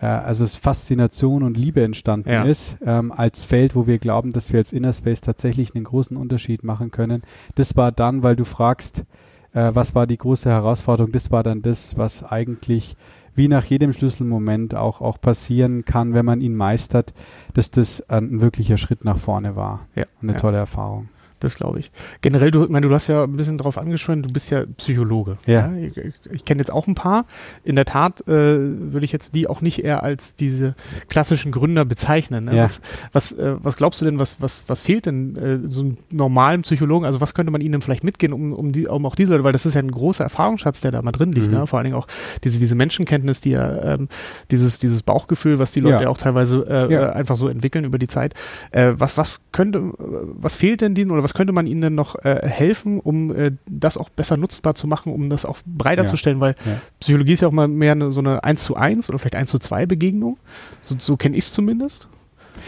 äh, 0.00 0.06
also 0.06 0.46
Faszination 0.46 1.42
und 1.42 1.56
Liebe 1.56 1.82
entstanden 1.82 2.30
ja. 2.30 2.44
ist, 2.44 2.76
ähm, 2.84 3.12
als 3.12 3.44
Feld, 3.44 3.74
wo 3.74 3.86
wir 3.86 3.98
glauben, 3.98 4.32
dass 4.32 4.52
wir 4.52 4.58
als 4.58 4.72
Inner 4.72 4.92
Space 4.92 5.20
tatsächlich 5.20 5.74
einen 5.74 5.84
großen 5.84 6.16
Unterschied 6.16 6.64
machen 6.64 6.90
können. 6.90 7.22
Das 7.54 7.76
war 7.76 7.92
dann, 7.92 8.22
weil 8.22 8.36
du 8.36 8.44
fragst, 8.44 9.04
äh, 9.52 9.70
was 9.74 9.94
war 9.94 10.06
die 10.06 10.18
große 10.18 10.48
Herausforderung, 10.48 11.12
das 11.12 11.30
war 11.30 11.42
dann 11.42 11.62
das, 11.62 11.96
was 11.96 12.24
eigentlich 12.24 12.96
wie 13.34 13.48
nach 13.48 13.64
jedem 13.64 13.92
Schlüsselmoment 13.92 14.74
auch, 14.74 15.00
auch 15.00 15.20
passieren 15.20 15.84
kann, 15.84 16.14
wenn 16.14 16.26
man 16.26 16.40
ihn 16.40 16.54
meistert, 16.54 17.14
dass 17.54 17.70
das 17.70 18.02
ein 18.10 18.40
wirklicher 18.40 18.76
Schritt 18.76 19.04
nach 19.04 19.18
vorne 19.18 19.54
war. 19.56 19.86
Ja, 19.94 20.04
eine 20.20 20.32
ja. 20.32 20.38
tolle 20.38 20.58
Erfahrung. 20.58 21.08
Das 21.40 21.54
glaube 21.54 21.78
ich. 21.78 21.90
Generell, 22.20 22.50
du, 22.50 22.64
ich 22.64 22.70
meine, 22.70 22.86
du 22.86 22.94
hast 22.94 23.06
ja 23.06 23.24
ein 23.24 23.36
bisschen 23.36 23.58
drauf 23.58 23.78
angesprochen, 23.78 24.22
du 24.22 24.30
bist 24.30 24.50
ja 24.50 24.64
Psychologe. 24.76 25.38
Ja. 25.46 25.72
ja? 25.72 25.76
Ich, 25.76 25.96
ich 26.30 26.44
kenne 26.44 26.60
jetzt 26.60 26.70
auch 26.70 26.86
ein 26.86 26.94
paar. 26.94 27.24
In 27.64 27.76
der 27.76 27.86
Tat 27.86 28.20
äh, 28.22 28.26
würde 28.28 29.04
ich 29.04 29.12
jetzt 29.12 29.34
die 29.34 29.48
auch 29.48 29.62
nicht 29.62 29.82
eher 29.82 30.02
als 30.02 30.34
diese 30.34 30.74
klassischen 31.08 31.50
Gründer 31.50 31.86
bezeichnen. 31.86 32.44
Ne? 32.44 32.56
Ja. 32.56 32.64
Was, 32.64 32.80
was, 33.12 33.32
äh, 33.32 33.56
was 33.58 33.76
glaubst 33.76 34.02
du 34.02 34.04
denn, 34.04 34.18
was, 34.18 34.36
was, 34.40 34.64
was 34.66 34.80
fehlt 34.80 35.06
denn 35.06 35.36
äh, 35.36 35.68
so 35.68 35.80
einem 35.80 35.96
normalen 36.10 36.62
Psychologen? 36.62 37.06
Also 37.06 37.22
was 37.22 37.32
könnte 37.32 37.50
man 37.50 37.62
ihnen 37.62 37.80
vielleicht 37.80 38.04
mitgehen, 38.04 38.34
um, 38.34 38.52
um, 38.52 38.72
die, 38.72 38.86
um 38.86 39.06
auch 39.06 39.14
diese 39.14 39.32
Leute, 39.32 39.44
weil 39.44 39.52
das 39.52 39.64
ist 39.64 39.74
ja 39.74 39.80
ein 39.80 39.90
großer 39.90 40.24
Erfahrungsschatz, 40.24 40.82
der 40.82 40.90
da 40.90 41.00
mal 41.00 41.12
drin 41.12 41.32
liegt. 41.32 41.48
Mhm. 41.48 41.54
Ne? 41.54 41.66
Vor 41.66 41.78
allen 41.78 41.84
Dingen 41.84 41.96
auch 41.96 42.06
diese, 42.44 42.58
diese 42.58 42.74
Menschenkenntnis, 42.74 43.40
die 43.40 43.50
ja 43.50 43.94
ähm, 43.94 44.08
dieses, 44.50 44.78
dieses 44.78 45.02
Bauchgefühl, 45.02 45.58
was 45.58 45.72
die 45.72 45.80
Leute 45.80 46.04
ja. 46.04 46.08
auch 46.10 46.18
teilweise 46.18 46.66
äh, 46.68 46.92
ja. 46.92 47.12
einfach 47.12 47.36
so 47.36 47.48
entwickeln 47.48 47.86
über 47.86 47.98
die 47.98 48.08
Zeit. 48.08 48.34
Äh, 48.72 48.92
was, 48.96 49.16
was 49.16 49.40
könnte, 49.52 49.94
was 49.98 50.54
fehlt 50.54 50.82
denn 50.82 50.94
denen 50.94 51.10
oder 51.10 51.22
was 51.22 51.29
was 51.30 51.34
könnte 51.34 51.52
man 51.52 51.68
ihnen 51.68 51.80
denn 51.80 51.94
noch 51.94 52.16
äh, 52.24 52.40
helfen, 52.42 52.98
um 52.98 53.32
äh, 53.32 53.52
das 53.70 53.96
auch 53.96 54.08
besser 54.08 54.36
nutzbar 54.36 54.74
zu 54.74 54.88
machen, 54.88 55.12
um 55.12 55.30
das 55.30 55.44
auch 55.44 55.58
breiter 55.64 56.02
ja. 56.02 56.08
zu 56.08 56.16
stellen? 56.16 56.40
Weil 56.40 56.56
ja. 56.66 56.80
Psychologie 56.98 57.34
ist 57.34 57.42
ja 57.42 57.46
auch 57.46 57.52
mal 57.52 57.68
mehr 57.68 57.92
eine, 57.92 58.10
so 58.10 58.18
eine 58.18 58.42
1 58.42 58.64
zu 58.64 58.74
1 58.74 59.08
oder 59.08 59.20
vielleicht 59.20 59.36
1 59.36 59.48
zu 59.48 59.60
2 59.60 59.86
Begegnung. 59.86 60.38
So, 60.82 60.96
so 60.98 61.16
kenne 61.16 61.36
ich 61.36 61.44
es 61.44 61.52
zumindest. 61.52 62.08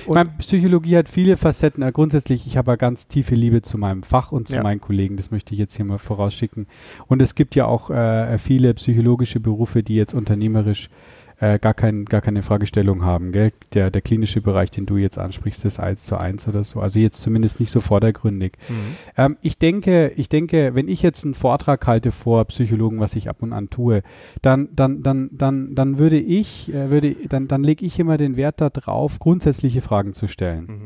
Und 0.07 0.15
meine, 0.15 0.31
Psychologie 0.39 0.97
hat 0.97 1.09
viele 1.09 1.37
Facetten. 1.37 1.83
Grundsätzlich, 1.93 2.47
ich 2.47 2.57
habe 2.57 2.71
ja 2.71 2.77
ganz 2.77 3.09
tiefe 3.09 3.35
Liebe 3.35 3.63
zu 3.63 3.79
meinem 3.79 4.05
Fach 4.05 4.31
und 4.31 4.47
zu 4.47 4.55
ja. 4.55 4.63
meinen 4.63 4.81
Kollegen. 4.81 5.17
Das 5.17 5.33
möchte 5.33 5.55
ich 5.55 5.59
jetzt 5.59 5.75
hier 5.75 5.85
mal 5.85 5.99
vorausschicken. 5.99 6.69
Und 7.09 7.21
es 7.21 7.35
gibt 7.35 7.57
ja 7.57 7.67
auch 7.67 7.91
äh, 7.91 8.39
viele 8.39 8.75
psychologische 8.75 9.41
Berufe, 9.41 9.83
die 9.83 9.97
jetzt 9.97 10.15
unternehmerisch 10.15 10.87
äh, 10.87 11.22
gar, 11.59 11.75
kein, 11.75 12.05
gar 12.05 12.21
keine 12.21 12.43
Fragestellung 12.43 13.05
haben. 13.05 13.33
Gell? 13.33 13.53
Der, 13.75 13.91
der 13.91 14.01
klinische 14.01 14.41
Bereich, 14.41 14.71
den 14.71 14.87
du 14.87 14.97
jetzt 14.97 15.19
ansprichst, 15.19 15.65
ist 15.65 15.81
eins 15.81 16.05
zu 16.05 16.17
eins 16.17 16.47
oder 16.47 16.63
so. 16.63 16.81
Also 16.81 17.01
jetzt 17.01 17.21
zumindest 17.21 17.59
nicht 17.59 17.71
so 17.71 17.81
vordergründig. 17.81 18.53
Mhm. 18.69 18.75
Ähm, 19.17 19.37
ich 19.43 19.59
denke, 19.59 20.13
ich 20.17 20.29
denke, 20.29 20.75
wenn 20.75 20.89
ich 20.89 21.03
jetzt 21.03 21.25
einen 21.25 21.35
Vortrag 21.35 21.87
halte 21.87 22.13
vor 22.13 22.45
Psychologen, 22.45 23.01
was 23.01 23.17
ich 23.17 23.29
ab 23.29 23.39
und 23.41 23.53
an 23.53 23.71
tue, 23.71 24.03
dann, 24.41 24.69
dann, 24.73 25.03
dann, 25.03 25.31
dann, 25.33 25.75
dann 25.75 25.99
würde 25.99 26.19
ich, 26.19 26.73
äh, 26.73 26.91
würde, 26.91 27.17
dann, 27.29 27.49
dann 27.49 27.65
lege 27.65 27.85
ich 27.85 27.99
immer 27.99 28.19
den 28.19 28.37
Wert 28.37 28.61
darauf, 28.61 29.19
grundsätzliche 29.19 29.81
Fragen 29.81 30.13
zu 30.13 30.29
stellen. 30.29 30.67
Mhm. 30.67 30.85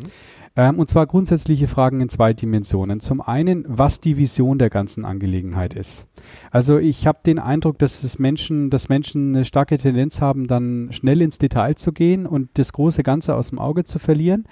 Ähm, 0.56 0.78
und 0.78 0.88
zwar 0.88 1.06
grundsätzliche 1.06 1.66
Fragen 1.66 2.00
in 2.00 2.08
zwei 2.08 2.32
Dimensionen. 2.32 3.00
Zum 3.00 3.20
einen, 3.20 3.64
was 3.68 4.00
die 4.00 4.16
Vision 4.16 4.58
der 4.58 4.70
ganzen 4.70 5.04
Angelegenheit 5.04 5.74
ist. 5.74 6.06
Also 6.50 6.78
ich 6.78 7.06
habe 7.06 7.18
den 7.24 7.38
Eindruck, 7.38 7.78
dass 7.78 8.02
es 8.02 8.18
Menschen, 8.18 8.70
dass 8.70 8.88
Menschen 8.88 9.34
eine 9.34 9.44
starke 9.44 9.76
Tendenz 9.76 10.20
haben, 10.20 10.46
dann 10.46 10.88
schnell 10.92 11.20
ins 11.20 11.38
Detail 11.38 11.74
zu 11.74 11.92
gehen 11.92 12.26
und 12.26 12.48
das 12.54 12.72
große 12.72 13.02
Ganze 13.02 13.34
aus 13.34 13.50
dem 13.50 13.58
Auge 13.58 13.84
zu 13.84 13.98
verlieren. 13.98 14.44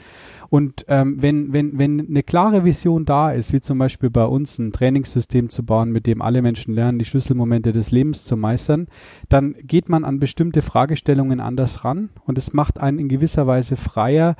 Und 0.50 0.84
ähm, 0.88 1.20
wenn, 1.20 1.52
wenn, 1.52 1.78
wenn 1.78 2.06
eine 2.06 2.22
klare 2.22 2.64
Vision 2.64 3.06
da 3.06 3.32
ist, 3.32 3.52
wie 3.52 3.60
zum 3.60 3.78
Beispiel 3.78 4.10
bei 4.10 4.24
uns 4.24 4.58
ein 4.58 4.72
Trainingssystem 4.72 5.48
zu 5.50 5.64
bauen, 5.64 5.90
mit 5.90 6.06
dem 6.06 6.22
alle 6.22 6.42
Menschen 6.42 6.74
lernen, 6.74 6.98
die 6.98 7.04
Schlüsselmomente 7.06 7.72
des 7.72 7.90
Lebens 7.90 8.24
zu 8.24 8.36
meistern, 8.36 8.86
dann 9.28 9.54
geht 9.62 9.88
man 9.88 10.04
an 10.04 10.20
bestimmte 10.20 10.62
Fragestellungen 10.62 11.40
anders 11.40 11.84
ran 11.84 12.10
und 12.24 12.38
es 12.38 12.52
macht 12.52 12.78
einen 12.78 12.98
in 12.98 13.08
gewisser 13.08 13.46
Weise 13.46 13.76
freier, 13.76 14.36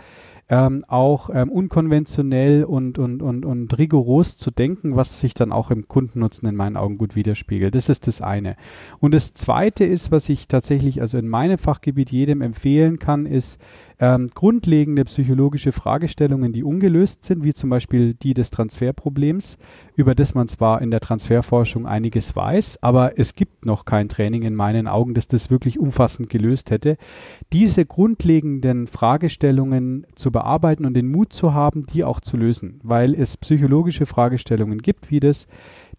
ähm, 0.49 0.85
auch 0.89 1.31
ähm, 1.33 1.51
unkonventionell 1.51 2.65
und, 2.65 2.99
und, 2.99 3.23
und, 3.23 3.45
und 3.45 3.79
rigoros 3.79 4.37
zu 4.37 4.51
denken, 4.51 4.95
was 4.95 5.21
sich 5.21 5.33
dann 5.35 5.53
auch 5.53 5.71
im 5.71 5.89
Kundennutzen 5.89 6.49
in 6.49 6.55
meinen 6.55 6.77
Augen 6.77 6.99
gut 6.99 7.17
widerspiegelt. 7.17 7.75
Das 7.75 7.89
ist 7.89 8.07
das 8.07 8.21
eine. 8.21 8.57
Und 9.01 9.15
das 9.15 9.33
zweite 9.33 9.85
ist, 9.85 10.11
was 10.11 10.29
ich 10.29 10.47
tatsächlich 10.49 11.01
also 11.01 11.17
in 11.17 11.29
meinem 11.29 11.59
Fachgebiet 11.59 12.11
jedem 12.11 12.43
empfehlen 12.43 12.99
kann, 12.99 13.25
ist, 13.25 13.59
ähm, 14.01 14.29
grundlegende 14.35 15.05
psychologische 15.05 15.73
Fragestellungen, 15.73 16.53
die 16.53 16.65
ungelöst 16.65 17.25
sind, 17.25 17.45
wie 17.45 17.55
zum 17.55 17.71
Beispiel 17.71 18.15
die 18.15 18.35
des 18.35 18.51
Transferproblems, 18.51 19.57
über 19.95 20.15
das 20.15 20.35
man 20.35 20.49
zwar 20.49 20.83
in 20.83 20.91
der 20.91 21.01
Transferforschung 21.01 21.87
einiges 21.87 22.35
weiß, 22.35 22.83
aber 22.83 23.19
es 23.19 23.35
gibt 23.35 23.65
noch 23.65 23.85
kein 23.85 24.09
Training 24.09 24.43
in 24.43 24.55
meinen 24.55 24.89
Augen, 24.89 25.15
das 25.15 25.29
das 25.29 25.51
wirklich 25.51 25.79
umfassend 25.79 26.29
gelöst 26.29 26.71
hätte. 26.71 26.97
Diese 27.53 27.87
grundlegenden 27.87 28.89
Fragestellungen 28.89 30.07
zu 30.17 30.33
bearbeiten 30.33 30.85
und 30.85 30.95
den 30.95 31.11
Mut 31.11 31.33
zu 31.33 31.55
haben, 31.55 31.87
die 31.87 32.03
auch 32.03 32.21
zu 32.21 32.37
lösen, 32.37 32.81
weil 32.83 33.15
es 33.15 33.37
psychologische 33.37 34.07
Fragestellungen 34.07 34.79
gibt, 34.79 35.11
wie 35.11 35.21
das, 35.21 35.47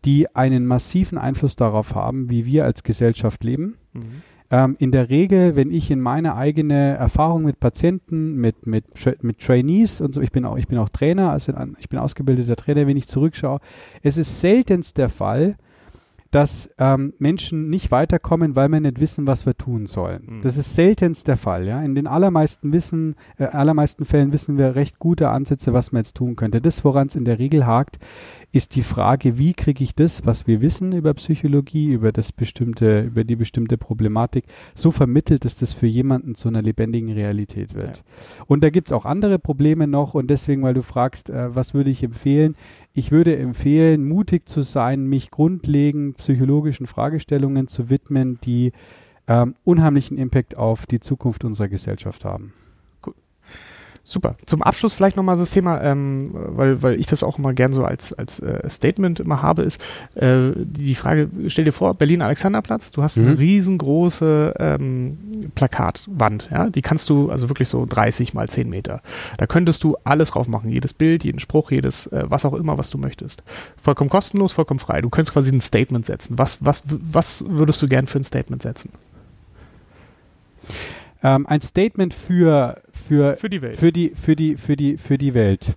die 0.04 0.36
einen 0.36 0.66
massiven 0.66 1.18
Einfluss 1.18 1.56
darauf 1.56 1.96
haben, 1.96 2.30
wie 2.30 2.46
wir 2.46 2.66
als 2.66 2.84
Gesellschaft 2.84 3.44
leben. 3.44 3.78
Mhm 3.94 4.24
ähm, 4.52 4.76
in 4.80 4.92
der 4.92 5.10
Regel, 5.10 5.56
wenn 5.56 5.72
ich 5.72 5.90
in 5.90 6.00
meine 6.00 6.36
eigene 6.36 6.96
Erfahrung 6.96 7.44
mit 7.44 7.60
Patienten, 7.60 8.36
mit, 8.36 8.68
mit, 8.68 8.86
mit 9.22 9.40
Trainees 9.40 10.02
und 10.02 10.14
so, 10.14 10.22
ich 10.22 10.32
bin 10.32 10.46
auch, 10.46 10.58
ich 10.58 10.68
bin 10.68 10.78
auch 10.78 10.90
Trainer, 10.90 11.32
also 11.32 11.54
ich 11.80 11.90
bin 11.90 12.00
ausgebildeter 12.00 12.56
Trainer, 12.56 12.88
wenn 12.88 12.98
ich 12.98 13.08
zurückschaue, 13.08 13.60
es 14.04 14.18
ist 14.18 14.42
seltenst 14.42 14.98
der 14.98 15.10
Fall, 15.10 15.56
dass 16.36 16.70
ähm, 16.80 17.14
Menschen 17.18 17.70
nicht 17.70 17.92
weiterkommen, 17.92 18.58
weil 18.58 18.68
wir 18.68 18.82
nicht 18.82 19.00
wissen, 19.00 19.26
was 19.26 19.46
wir 19.46 19.56
tun 19.56 19.86
sollen. 19.86 20.24
Mhm. 20.26 20.42
Das 20.42 20.58
ist 20.58 20.76
seltenst 20.76 21.30
der 21.30 21.38
Fall. 21.38 21.66
Ja? 21.66 21.82
In 21.82 21.96
den 21.96 22.08
allermeisten, 22.08 22.74
wissen, 22.74 23.16
äh, 23.38 23.46
allermeisten 23.46 24.04
Fällen 24.04 24.34
wissen 24.34 24.58
wir 24.58 24.76
recht 24.76 25.00
gute 25.00 25.30
Ansätze, 25.30 25.72
was 25.72 25.94
man 25.94 26.02
jetzt 26.02 26.18
tun 26.18 26.36
könnte. 26.36 26.60
Das, 26.60 26.84
woran 26.84 27.08
es 27.08 27.16
in 27.16 27.24
der 27.24 27.40
Regel 27.40 27.66
hakt, 27.66 28.00
ist 28.52 28.76
die 28.76 28.84
Frage, 28.84 29.38
wie 29.38 29.54
kriege 29.54 29.82
ich 29.82 29.96
das, 29.96 30.26
was 30.26 30.46
wir 30.46 30.62
wissen 30.62 30.92
über 30.92 31.14
Psychologie, 31.14 31.88
über 31.88 32.12
das 32.12 32.34
bestimmte, 32.34 33.02
über 33.02 33.24
die 33.24 33.38
bestimmte 33.38 33.78
Problematik, 33.78 34.44
so 34.74 34.92
vermittelt, 34.92 35.46
dass 35.46 35.56
das 35.56 35.72
für 35.72 35.88
jemanden 35.88 36.36
zu 36.36 36.50
einer 36.50 36.62
lebendigen 36.62 37.12
Realität 37.12 37.76
wird. 37.76 37.98
Ja. 37.98 38.04
Und 38.48 38.62
da 38.62 38.72
gibt 38.72 38.90
es 38.90 38.92
auch 38.92 39.06
andere 39.06 39.40
Probleme 39.40 39.88
noch 39.88 40.14
und 40.14 40.30
deswegen, 40.30 40.64
weil 40.64 40.74
du 40.74 40.84
fragst, 40.84 41.30
äh, 41.30 41.56
was 41.56 41.74
würde 41.74 41.90
ich 41.90 42.04
empfehlen? 42.04 42.56
Ich 42.98 43.12
würde 43.12 43.36
empfehlen, 43.36 44.08
mutig 44.08 44.48
zu 44.48 44.62
sein, 44.62 45.06
mich 45.06 45.30
grundlegend 45.30 46.16
psychologischen 46.16 46.88
Fragestellungen 46.88 47.68
zu 47.68 47.90
widmen, 47.90 48.40
die 48.42 48.72
ähm, 49.28 49.56
unheimlichen 49.66 50.18
Impact 50.18 50.56
auf 50.56 50.86
die 50.86 51.02
Zukunft 51.02 51.44
unserer 51.44 51.68
Gesellschaft 51.68 52.24
haben. 52.24 52.54
Super. 54.08 54.36
Zum 54.46 54.62
Abschluss 54.62 54.94
vielleicht 54.94 55.18
nochmal 55.18 55.36
das 55.36 55.50
Thema, 55.50 55.82
ähm, 55.82 56.30
weil, 56.32 56.84
weil 56.84 57.00
ich 57.00 57.08
das 57.08 57.24
auch 57.24 57.40
immer 57.40 57.54
gern 57.54 57.74
so 57.74 57.84
als, 57.84 58.14
als 58.14 58.40
äh, 58.40 58.70
Statement 58.70 59.20
immer 59.20 59.42
habe, 59.42 59.64
ist 59.64 59.82
äh, 60.14 60.52
die 60.56 60.94
Frage, 60.94 61.28
stell 61.48 61.66
dir 61.66 61.72
vor, 61.72 61.96
Berlin 61.96 62.22
Alexanderplatz, 62.22 62.92
du 62.92 63.02
hast 63.02 63.18
mhm. 63.18 63.26
eine 63.26 63.40
riesengroße 63.40 64.54
ähm, 64.60 65.18
Plakatwand, 65.56 66.50
ja, 66.52 66.70
die 66.70 66.84
kannst 66.84 67.10
du, 67.10 67.32
also 67.32 67.50
wirklich 67.50 67.68
so 67.68 67.88
30 67.88 68.36
mal 68.36 68.48
10 68.48 68.70
Meter. 68.70 69.02
Da 69.40 69.48
könntest 69.48 69.84
du 69.84 69.98
alles 70.04 70.30
drauf 70.30 70.48
machen, 70.48 70.70
jedes 70.70 70.94
Bild, 70.94 71.24
jeden 71.24 71.40
Spruch, 71.40 71.72
jedes, 71.72 72.06
äh, 72.08 72.26
was 72.28 72.46
auch 72.46 72.54
immer, 72.54 72.78
was 72.78 72.92
du 72.92 73.00
möchtest. 73.00 73.44
Vollkommen 73.82 74.12
kostenlos, 74.12 74.52
vollkommen 74.54 74.80
frei. 74.80 75.02
Du 75.02 75.10
könntest 75.10 75.34
quasi 75.34 75.52
ein 75.52 75.62
Statement 75.62 76.06
setzen. 76.06 76.38
Was, 76.38 76.64
was, 76.64 76.84
was 76.86 77.44
würdest 77.48 77.82
du 77.82 77.88
gern 77.88 78.06
für 78.06 78.20
ein 78.20 78.24
Statement 78.24 78.62
setzen? 78.62 78.92
Ähm, 81.26 81.48
ein 81.48 81.62
Statement 81.62 82.14
für, 82.14 82.84
für, 82.92 83.36
für 83.36 83.50
die 83.50 83.60
Welt. 83.64 83.78
Für 83.78 83.92
die, 83.92 84.10
für 84.10 84.36
die, 84.36 84.58
für 84.58 84.76
die, 84.76 84.98
für 85.00 85.18
die 85.18 85.34
Welt. 85.34 85.76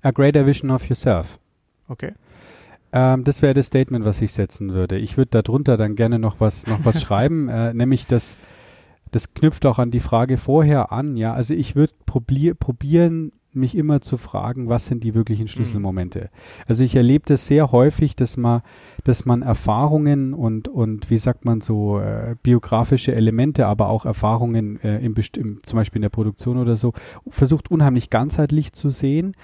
A 0.00 0.10
greater 0.10 0.46
vision 0.46 0.70
of 0.70 0.88
yourself. 0.88 1.38
Okay. 1.88 2.14
Ähm, 2.90 3.24
das 3.24 3.42
wäre 3.42 3.52
das 3.52 3.66
Statement, 3.66 4.06
was 4.06 4.22
ich 4.22 4.32
setzen 4.32 4.72
würde. 4.72 4.96
Ich 4.96 5.18
würde 5.18 5.42
darunter 5.42 5.76
dann 5.76 5.94
gerne 5.94 6.18
noch 6.18 6.40
was, 6.40 6.66
noch 6.66 6.86
was 6.86 7.02
schreiben, 7.02 7.50
äh, 7.50 7.74
nämlich 7.74 8.06
dass 8.06 8.38
das 9.10 9.34
knüpft 9.34 9.66
auch 9.66 9.78
an 9.78 9.90
die 9.90 10.00
Frage 10.00 10.36
vorher 10.36 10.92
an, 10.92 11.16
ja. 11.16 11.32
Also 11.32 11.54
ich 11.54 11.76
würde 11.76 11.92
probier, 12.06 12.54
probieren, 12.54 13.30
mich 13.58 13.76
immer 13.76 14.00
zu 14.00 14.16
fragen, 14.16 14.68
was 14.68 14.86
sind 14.86 15.04
die 15.04 15.14
wirklichen 15.14 15.44
mhm. 15.44 15.48
Schlüsselmomente. 15.48 16.30
Also 16.66 16.84
ich 16.84 16.94
erlebe 16.94 17.24
das 17.26 17.46
sehr 17.46 17.72
häufig, 17.72 18.16
dass 18.16 18.36
man, 18.36 18.62
dass 19.04 19.24
man 19.24 19.42
Erfahrungen 19.42 20.34
und, 20.34 20.68
und 20.68 21.10
wie 21.10 21.18
sagt 21.18 21.44
man 21.44 21.60
so, 21.60 21.98
äh, 21.98 22.36
biografische 22.42 23.14
Elemente, 23.14 23.66
aber 23.66 23.88
auch 23.88 24.04
Erfahrungen 24.04 24.80
äh, 24.82 24.98
im, 24.98 25.14
im, 25.36 25.60
zum 25.64 25.76
Beispiel 25.76 25.98
in 25.98 26.02
der 26.02 26.08
Produktion 26.10 26.58
oder 26.58 26.76
so, 26.76 26.92
versucht 27.28 27.70
unheimlich 27.70 28.10
ganzheitlich 28.10 28.72
zu 28.72 28.90
sehen 28.90 29.34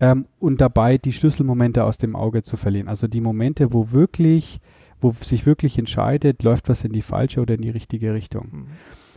ähm, 0.00 0.26
und 0.38 0.60
dabei 0.60 0.98
die 0.98 1.12
Schlüsselmomente 1.12 1.84
aus 1.84 1.98
dem 1.98 2.16
Auge 2.16 2.42
zu 2.42 2.56
verlieren. 2.56 2.88
Also 2.88 3.08
die 3.08 3.20
Momente, 3.20 3.72
wo 3.72 3.92
wirklich, 3.92 4.60
wo 5.00 5.12
sich 5.12 5.46
wirklich 5.46 5.78
entscheidet, 5.78 6.42
läuft 6.42 6.68
was 6.68 6.84
in 6.84 6.92
die 6.92 7.02
falsche 7.02 7.40
oder 7.40 7.54
in 7.54 7.62
die 7.62 7.70
richtige 7.70 8.14
Richtung. 8.14 8.48
Mhm. 8.52 8.66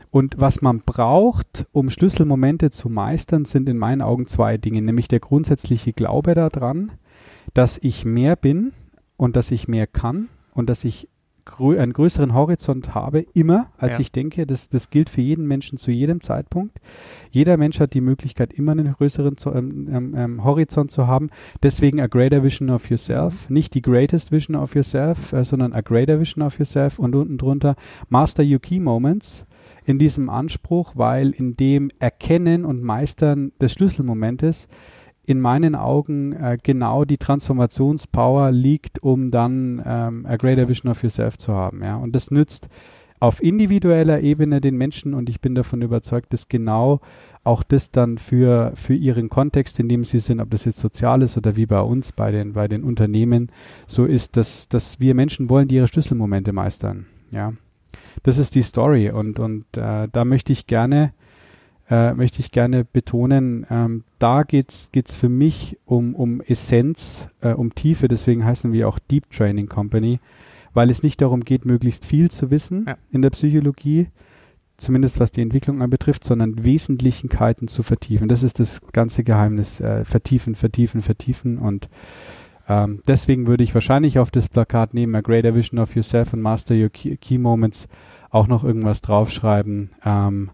Und 0.10 0.40
was 0.40 0.62
man 0.62 0.82
braucht, 0.82 1.66
um 1.72 1.90
Schlüsselmomente 1.90 2.72
zu 2.72 2.90
meistern, 2.90 3.46
sind 3.46 3.68
in 3.70 3.78
meinen 3.78 4.02
Augen 4.02 4.28
zwei 4.28 4.58
Dinge, 4.58 4.82
nämlich 4.82 5.08
der 5.08 5.20
grundsätzliche 5.20 5.94
Glaube 5.94 6.34
daran, 6.34 6.92
dass 7.54 7.78
ich 7.82 8.06
mehr 8.06 8.36
bin 8.36 8.74
und 9.18 9.36
dass 9.36 9.52
ich 9.52 9.68
mehr 9.68 9.88
kann 9.88 10.30
und 10.54 10.70
dass 10.70 10.84
ich 10.84 11.10
grö 11.48 11.80
einen 11.80 11.94
größeren 11.94 12.34
Horizont 12.34 12.94
habe, 12.94 13.26
immer, 13.34 13.72
als 13.78 13.94
ja. 13.94 14.02
ich 14.02 14.12
denke. 14.12 14.46
Das, 14.46 14.70
das 14.70 14.90
gilt 14.90 15.10
für 15.10 15.22
jeden 15.22 15.48
Menschen 15.48 15.78
zu 15.78 15.92
jedem 15.92 16.22
Zeitpunkt. 16.22 16.78
Jeder 17.32 17.58
Mensch 17.58 17.80
hat 17.80 17.94
die 17.94 18.02
Möglichkeit, 18.02 18.54
immer 18.54 18.74
einen 18.74 18.94
größeren 18.94 19.38
zu, 19.38 19.52
ähm, 19.54 19.88
ähm, 19.92 20.14
ähm 20.16 20.44
Horizont 20.44 20.92
zu 20.92 21.08
haben. 21.08 21.30
Deswegen 21.64 22.00
a 22.00 22.08
greater 22.08 22.44
vision 22.44 22.70
of 22.70 22.90
yourself. 22.90 23.50
Nicht 23.50 23.74
die 23.74 23.82
greatest 23.82 24.32
vision 24.32 24.56
of 24.56 24.76
yourself, 24.76 25.34
äh, 25.34 25.44
sondern 25.44 25.74
a 25.74 25.82
greater 25.82 26.20
vision 26.20 26.44
of 26.44 26.60
yourself. 26.60 27.00
Und 27.00 27.16
unten 27.16 27.38
drunter 27.38 27.76
master 28.10 28.44
your 28.44 28.60
key 28.60 28.80
moments 28.80 29.46
in 29.88 30.00
diesem 30.00 30.30
Anspruch, 30.30 30.92
weil 30.96 31.32
in 31.32 31.56
dem 31.56 31.90
Erkennen 31.98 32.66
und 32.66 32.84
Meistern 32.84 33.54
des 33.62 33.72
Schlüsselmomentes 33.72 34.68
in 35.26 35.40
meinen 35.40 35.76
Augen 35.76 36.34
äh, 36.34 36.58
genau 36.62 37.06
die 37.06 37.18
Transformationspower 37.18 38.52
liegt, 38.52 39.02
um 39.02 39.32
dann 39.32 39.82
ähm, 39.86 40.26
a 40.26 40.36
greater 40.36 40.68
vision 40.68 40.92
of 40.92 41.02
yourself 41.04 41.38
zu 41.38 41.54
haben. 41.54 41.82
Ja? 41.84 41.96
Und 41.96 42.16
das 42.16 42.32
nützt 42.32 42.68
auf 43.22 43.42
individueller 43.42 44.20
Ebene 44.20 44.60
den 44.60 44.76
Menschen 44.76 45.14
und 45.14 45.30
ich 45.30 45.40
bin 45.40 45.56
davon 45.56 45.82
überzeugt, 45.82 46.34
dass 46.34 46.50
genau 46.50 47.00
auch 47.46 47.64
das 47.64 47.90
dann 47.90 48.18
für, 48.18 48.74
für 48.76 48.94
ihren 48.94 49.30
Kontext, 49.30 49.80
in 49.80 49.88
dem 49.88 50.04
sie 50.04 50.20
sind, 50.20 50.42
ob 50.42 50.50
das 50.50 50.66
jetzt 50.66 50.82
sozial 50.82 51.22
ist 51.22 51.38
oder 51.38 51.56
wie 51.56 51.66
bei 51.66 51.80
uns, 51.80 52.12
bei 52.12 52.32
den, 52.32 52.52
bei 52.54 52.68
den 52.68 52.84
Unternehmen, 52.84 53.54
so 53.88 54.04
ist, 54.04 54.36
dass, 54.36 54.68
dass 54.68 55.00
wir 55.00 55.16
Menschen 55.16 55.50
wollen, 55.50 55.70
die 55.70 55.76
ihre 55.76 55.88
Schlüsselmomente 55.88 56.52
meistern. 56.52 57.06
Ja 57.32 57.54
das 58.24 58.38
ist 58.38 58.56
die 58.56 58.64
Story 58.64 59.10
und, 59.10 59.40
und 59.40 59.66
äh, 59.76 60.08
da 60.12 60.26
möchte 60.26 60.52
ich 60.52 60.68
gerne 60.68 61.14
äh, 61.90 62.14
möchte 62.14 62.42
ich 62.42 62.52
gerne 62.52 62.84
betonen, 62.84 63.66
ähm, 63.70 64.04
da 64.20 64.44
geht's 64.44 64.90
geht's 64.92 65.16
für 65.16 65.30
mich 65.30 65.78
um, 65.86 66.16
um 66.16 66.42
Essenz, 66.42 67.30
äh, 67.42 67.54
um 67.54 67.76
Tiefe, 67.76 68.10
deswegen 68.10 68.44
heißen 68.44 68.74
wir 68.74 68.90
auch 68.90 69.00
Deep 69.00 69.32
Training 69.32 69.68
Company, 69.68 70.20
weil 70.74 70.90
es 70.90 71.02
nicht 71.02 71.22
darum 71.22 71.46
geht, 71.46 71.66
möglichst 71.66 72.06
viel 72.06 72.30
zu 72.30 72.52
wissen 72.52 72.86
ja. 72.88 72.98
in 73.12 73.22
der 73.22 73.30
Psychologie, 73.30 74.08
zumindest 74.76 75.20
was 75.20 75.32
die 75.32 75.42
Entwicklung 75.42 75.82
anbetrifft, 75.82 76.24
sondern 76.24 76.66
Wesentlichkeiten 76.66 77.70
zu 77.70 77.84
vertiefen. 77.84 78.28
Das 78.28 78.44
ist 78.44 78.60
das 78.60 78.82
ganze 78.92 79.24
Geheimnis. 79.24 79.80
Äh, 79.80 80.04
vertiefen, 80.04 80.56
vertiefen, 80.56 81.02
vertiefen 81.02 81.58
und 81.58 81.90
ähm, 82.68 83.02
deswegen 83.08 83.48
würde 83.48 83.64
ich 83.64 83.74
wahrscheinlich 83.74 84.20
auf 84.20 84.32
das 84.32 84.50
Plakat 84.50 84.94
neben 84.94 85.16
A 85.16 85.22
Greater 85.22 85.56
Vision 85.56 85.80
of 85.80 85.96
Yourself 85.96 86.34
and 86.34 86.44
Master 86.44 86.76
Your 86.76 86.90
Key, 86.90 87.18
Key 87.18 87.38
Moments 87.38 87.88
auch 88.30 88.48
noch 88.48 88.64
irgendwas 88.64 89.02
draufschreiben. 89.02 89.92
Ähm, 90.06 90.52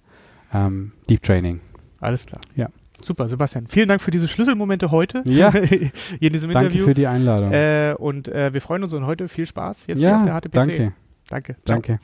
ähm, 0.54 0.92
Deep 1.10 1.24
Training. 1.24 1.60
Alles 2.00 2.26
klar. 2.26 2.42
Ja. 2.56 2.70
Super, 3.02 3.28
Sebastian. 3.28 3.68
Vielen 3.68 3.90
Dank 3.90 4.02
für 4.02 4.12
diese 4.12 4.28
Schlüsselmomente 4.28 4.92
heute. 4.92 5.24
Ja. 5.26 5.52
hier 5.52 5.92
in 6.20 6.34
diesem 6.34 6.52
danke 6.52 6.68
Interview. 6.68 6.80
Danke 6.80 6.84
für 6.84 6.94
die 6.94 7.08
Einladung. 7.08 7.52
Äh, 7.52 7.96
und 7.98 8.28
äh, 8.28 8.54
wir 8.54 8.62
freuen 8.62 8.84
uns 8.84 8.94
und 8.94 9.06
heute 9.06 9.28
viel 9.28 9.46
Spaß 9.46 9.88
jetzt 9.88 10.02
ja, 10.02 10.18
auf 10.18 10.24
der 10.24 10.40
HTPC. 10.40 10.54
Danke. 10.54 10.94
Danke. 11.30 11.56
Danke. 11.66 12.00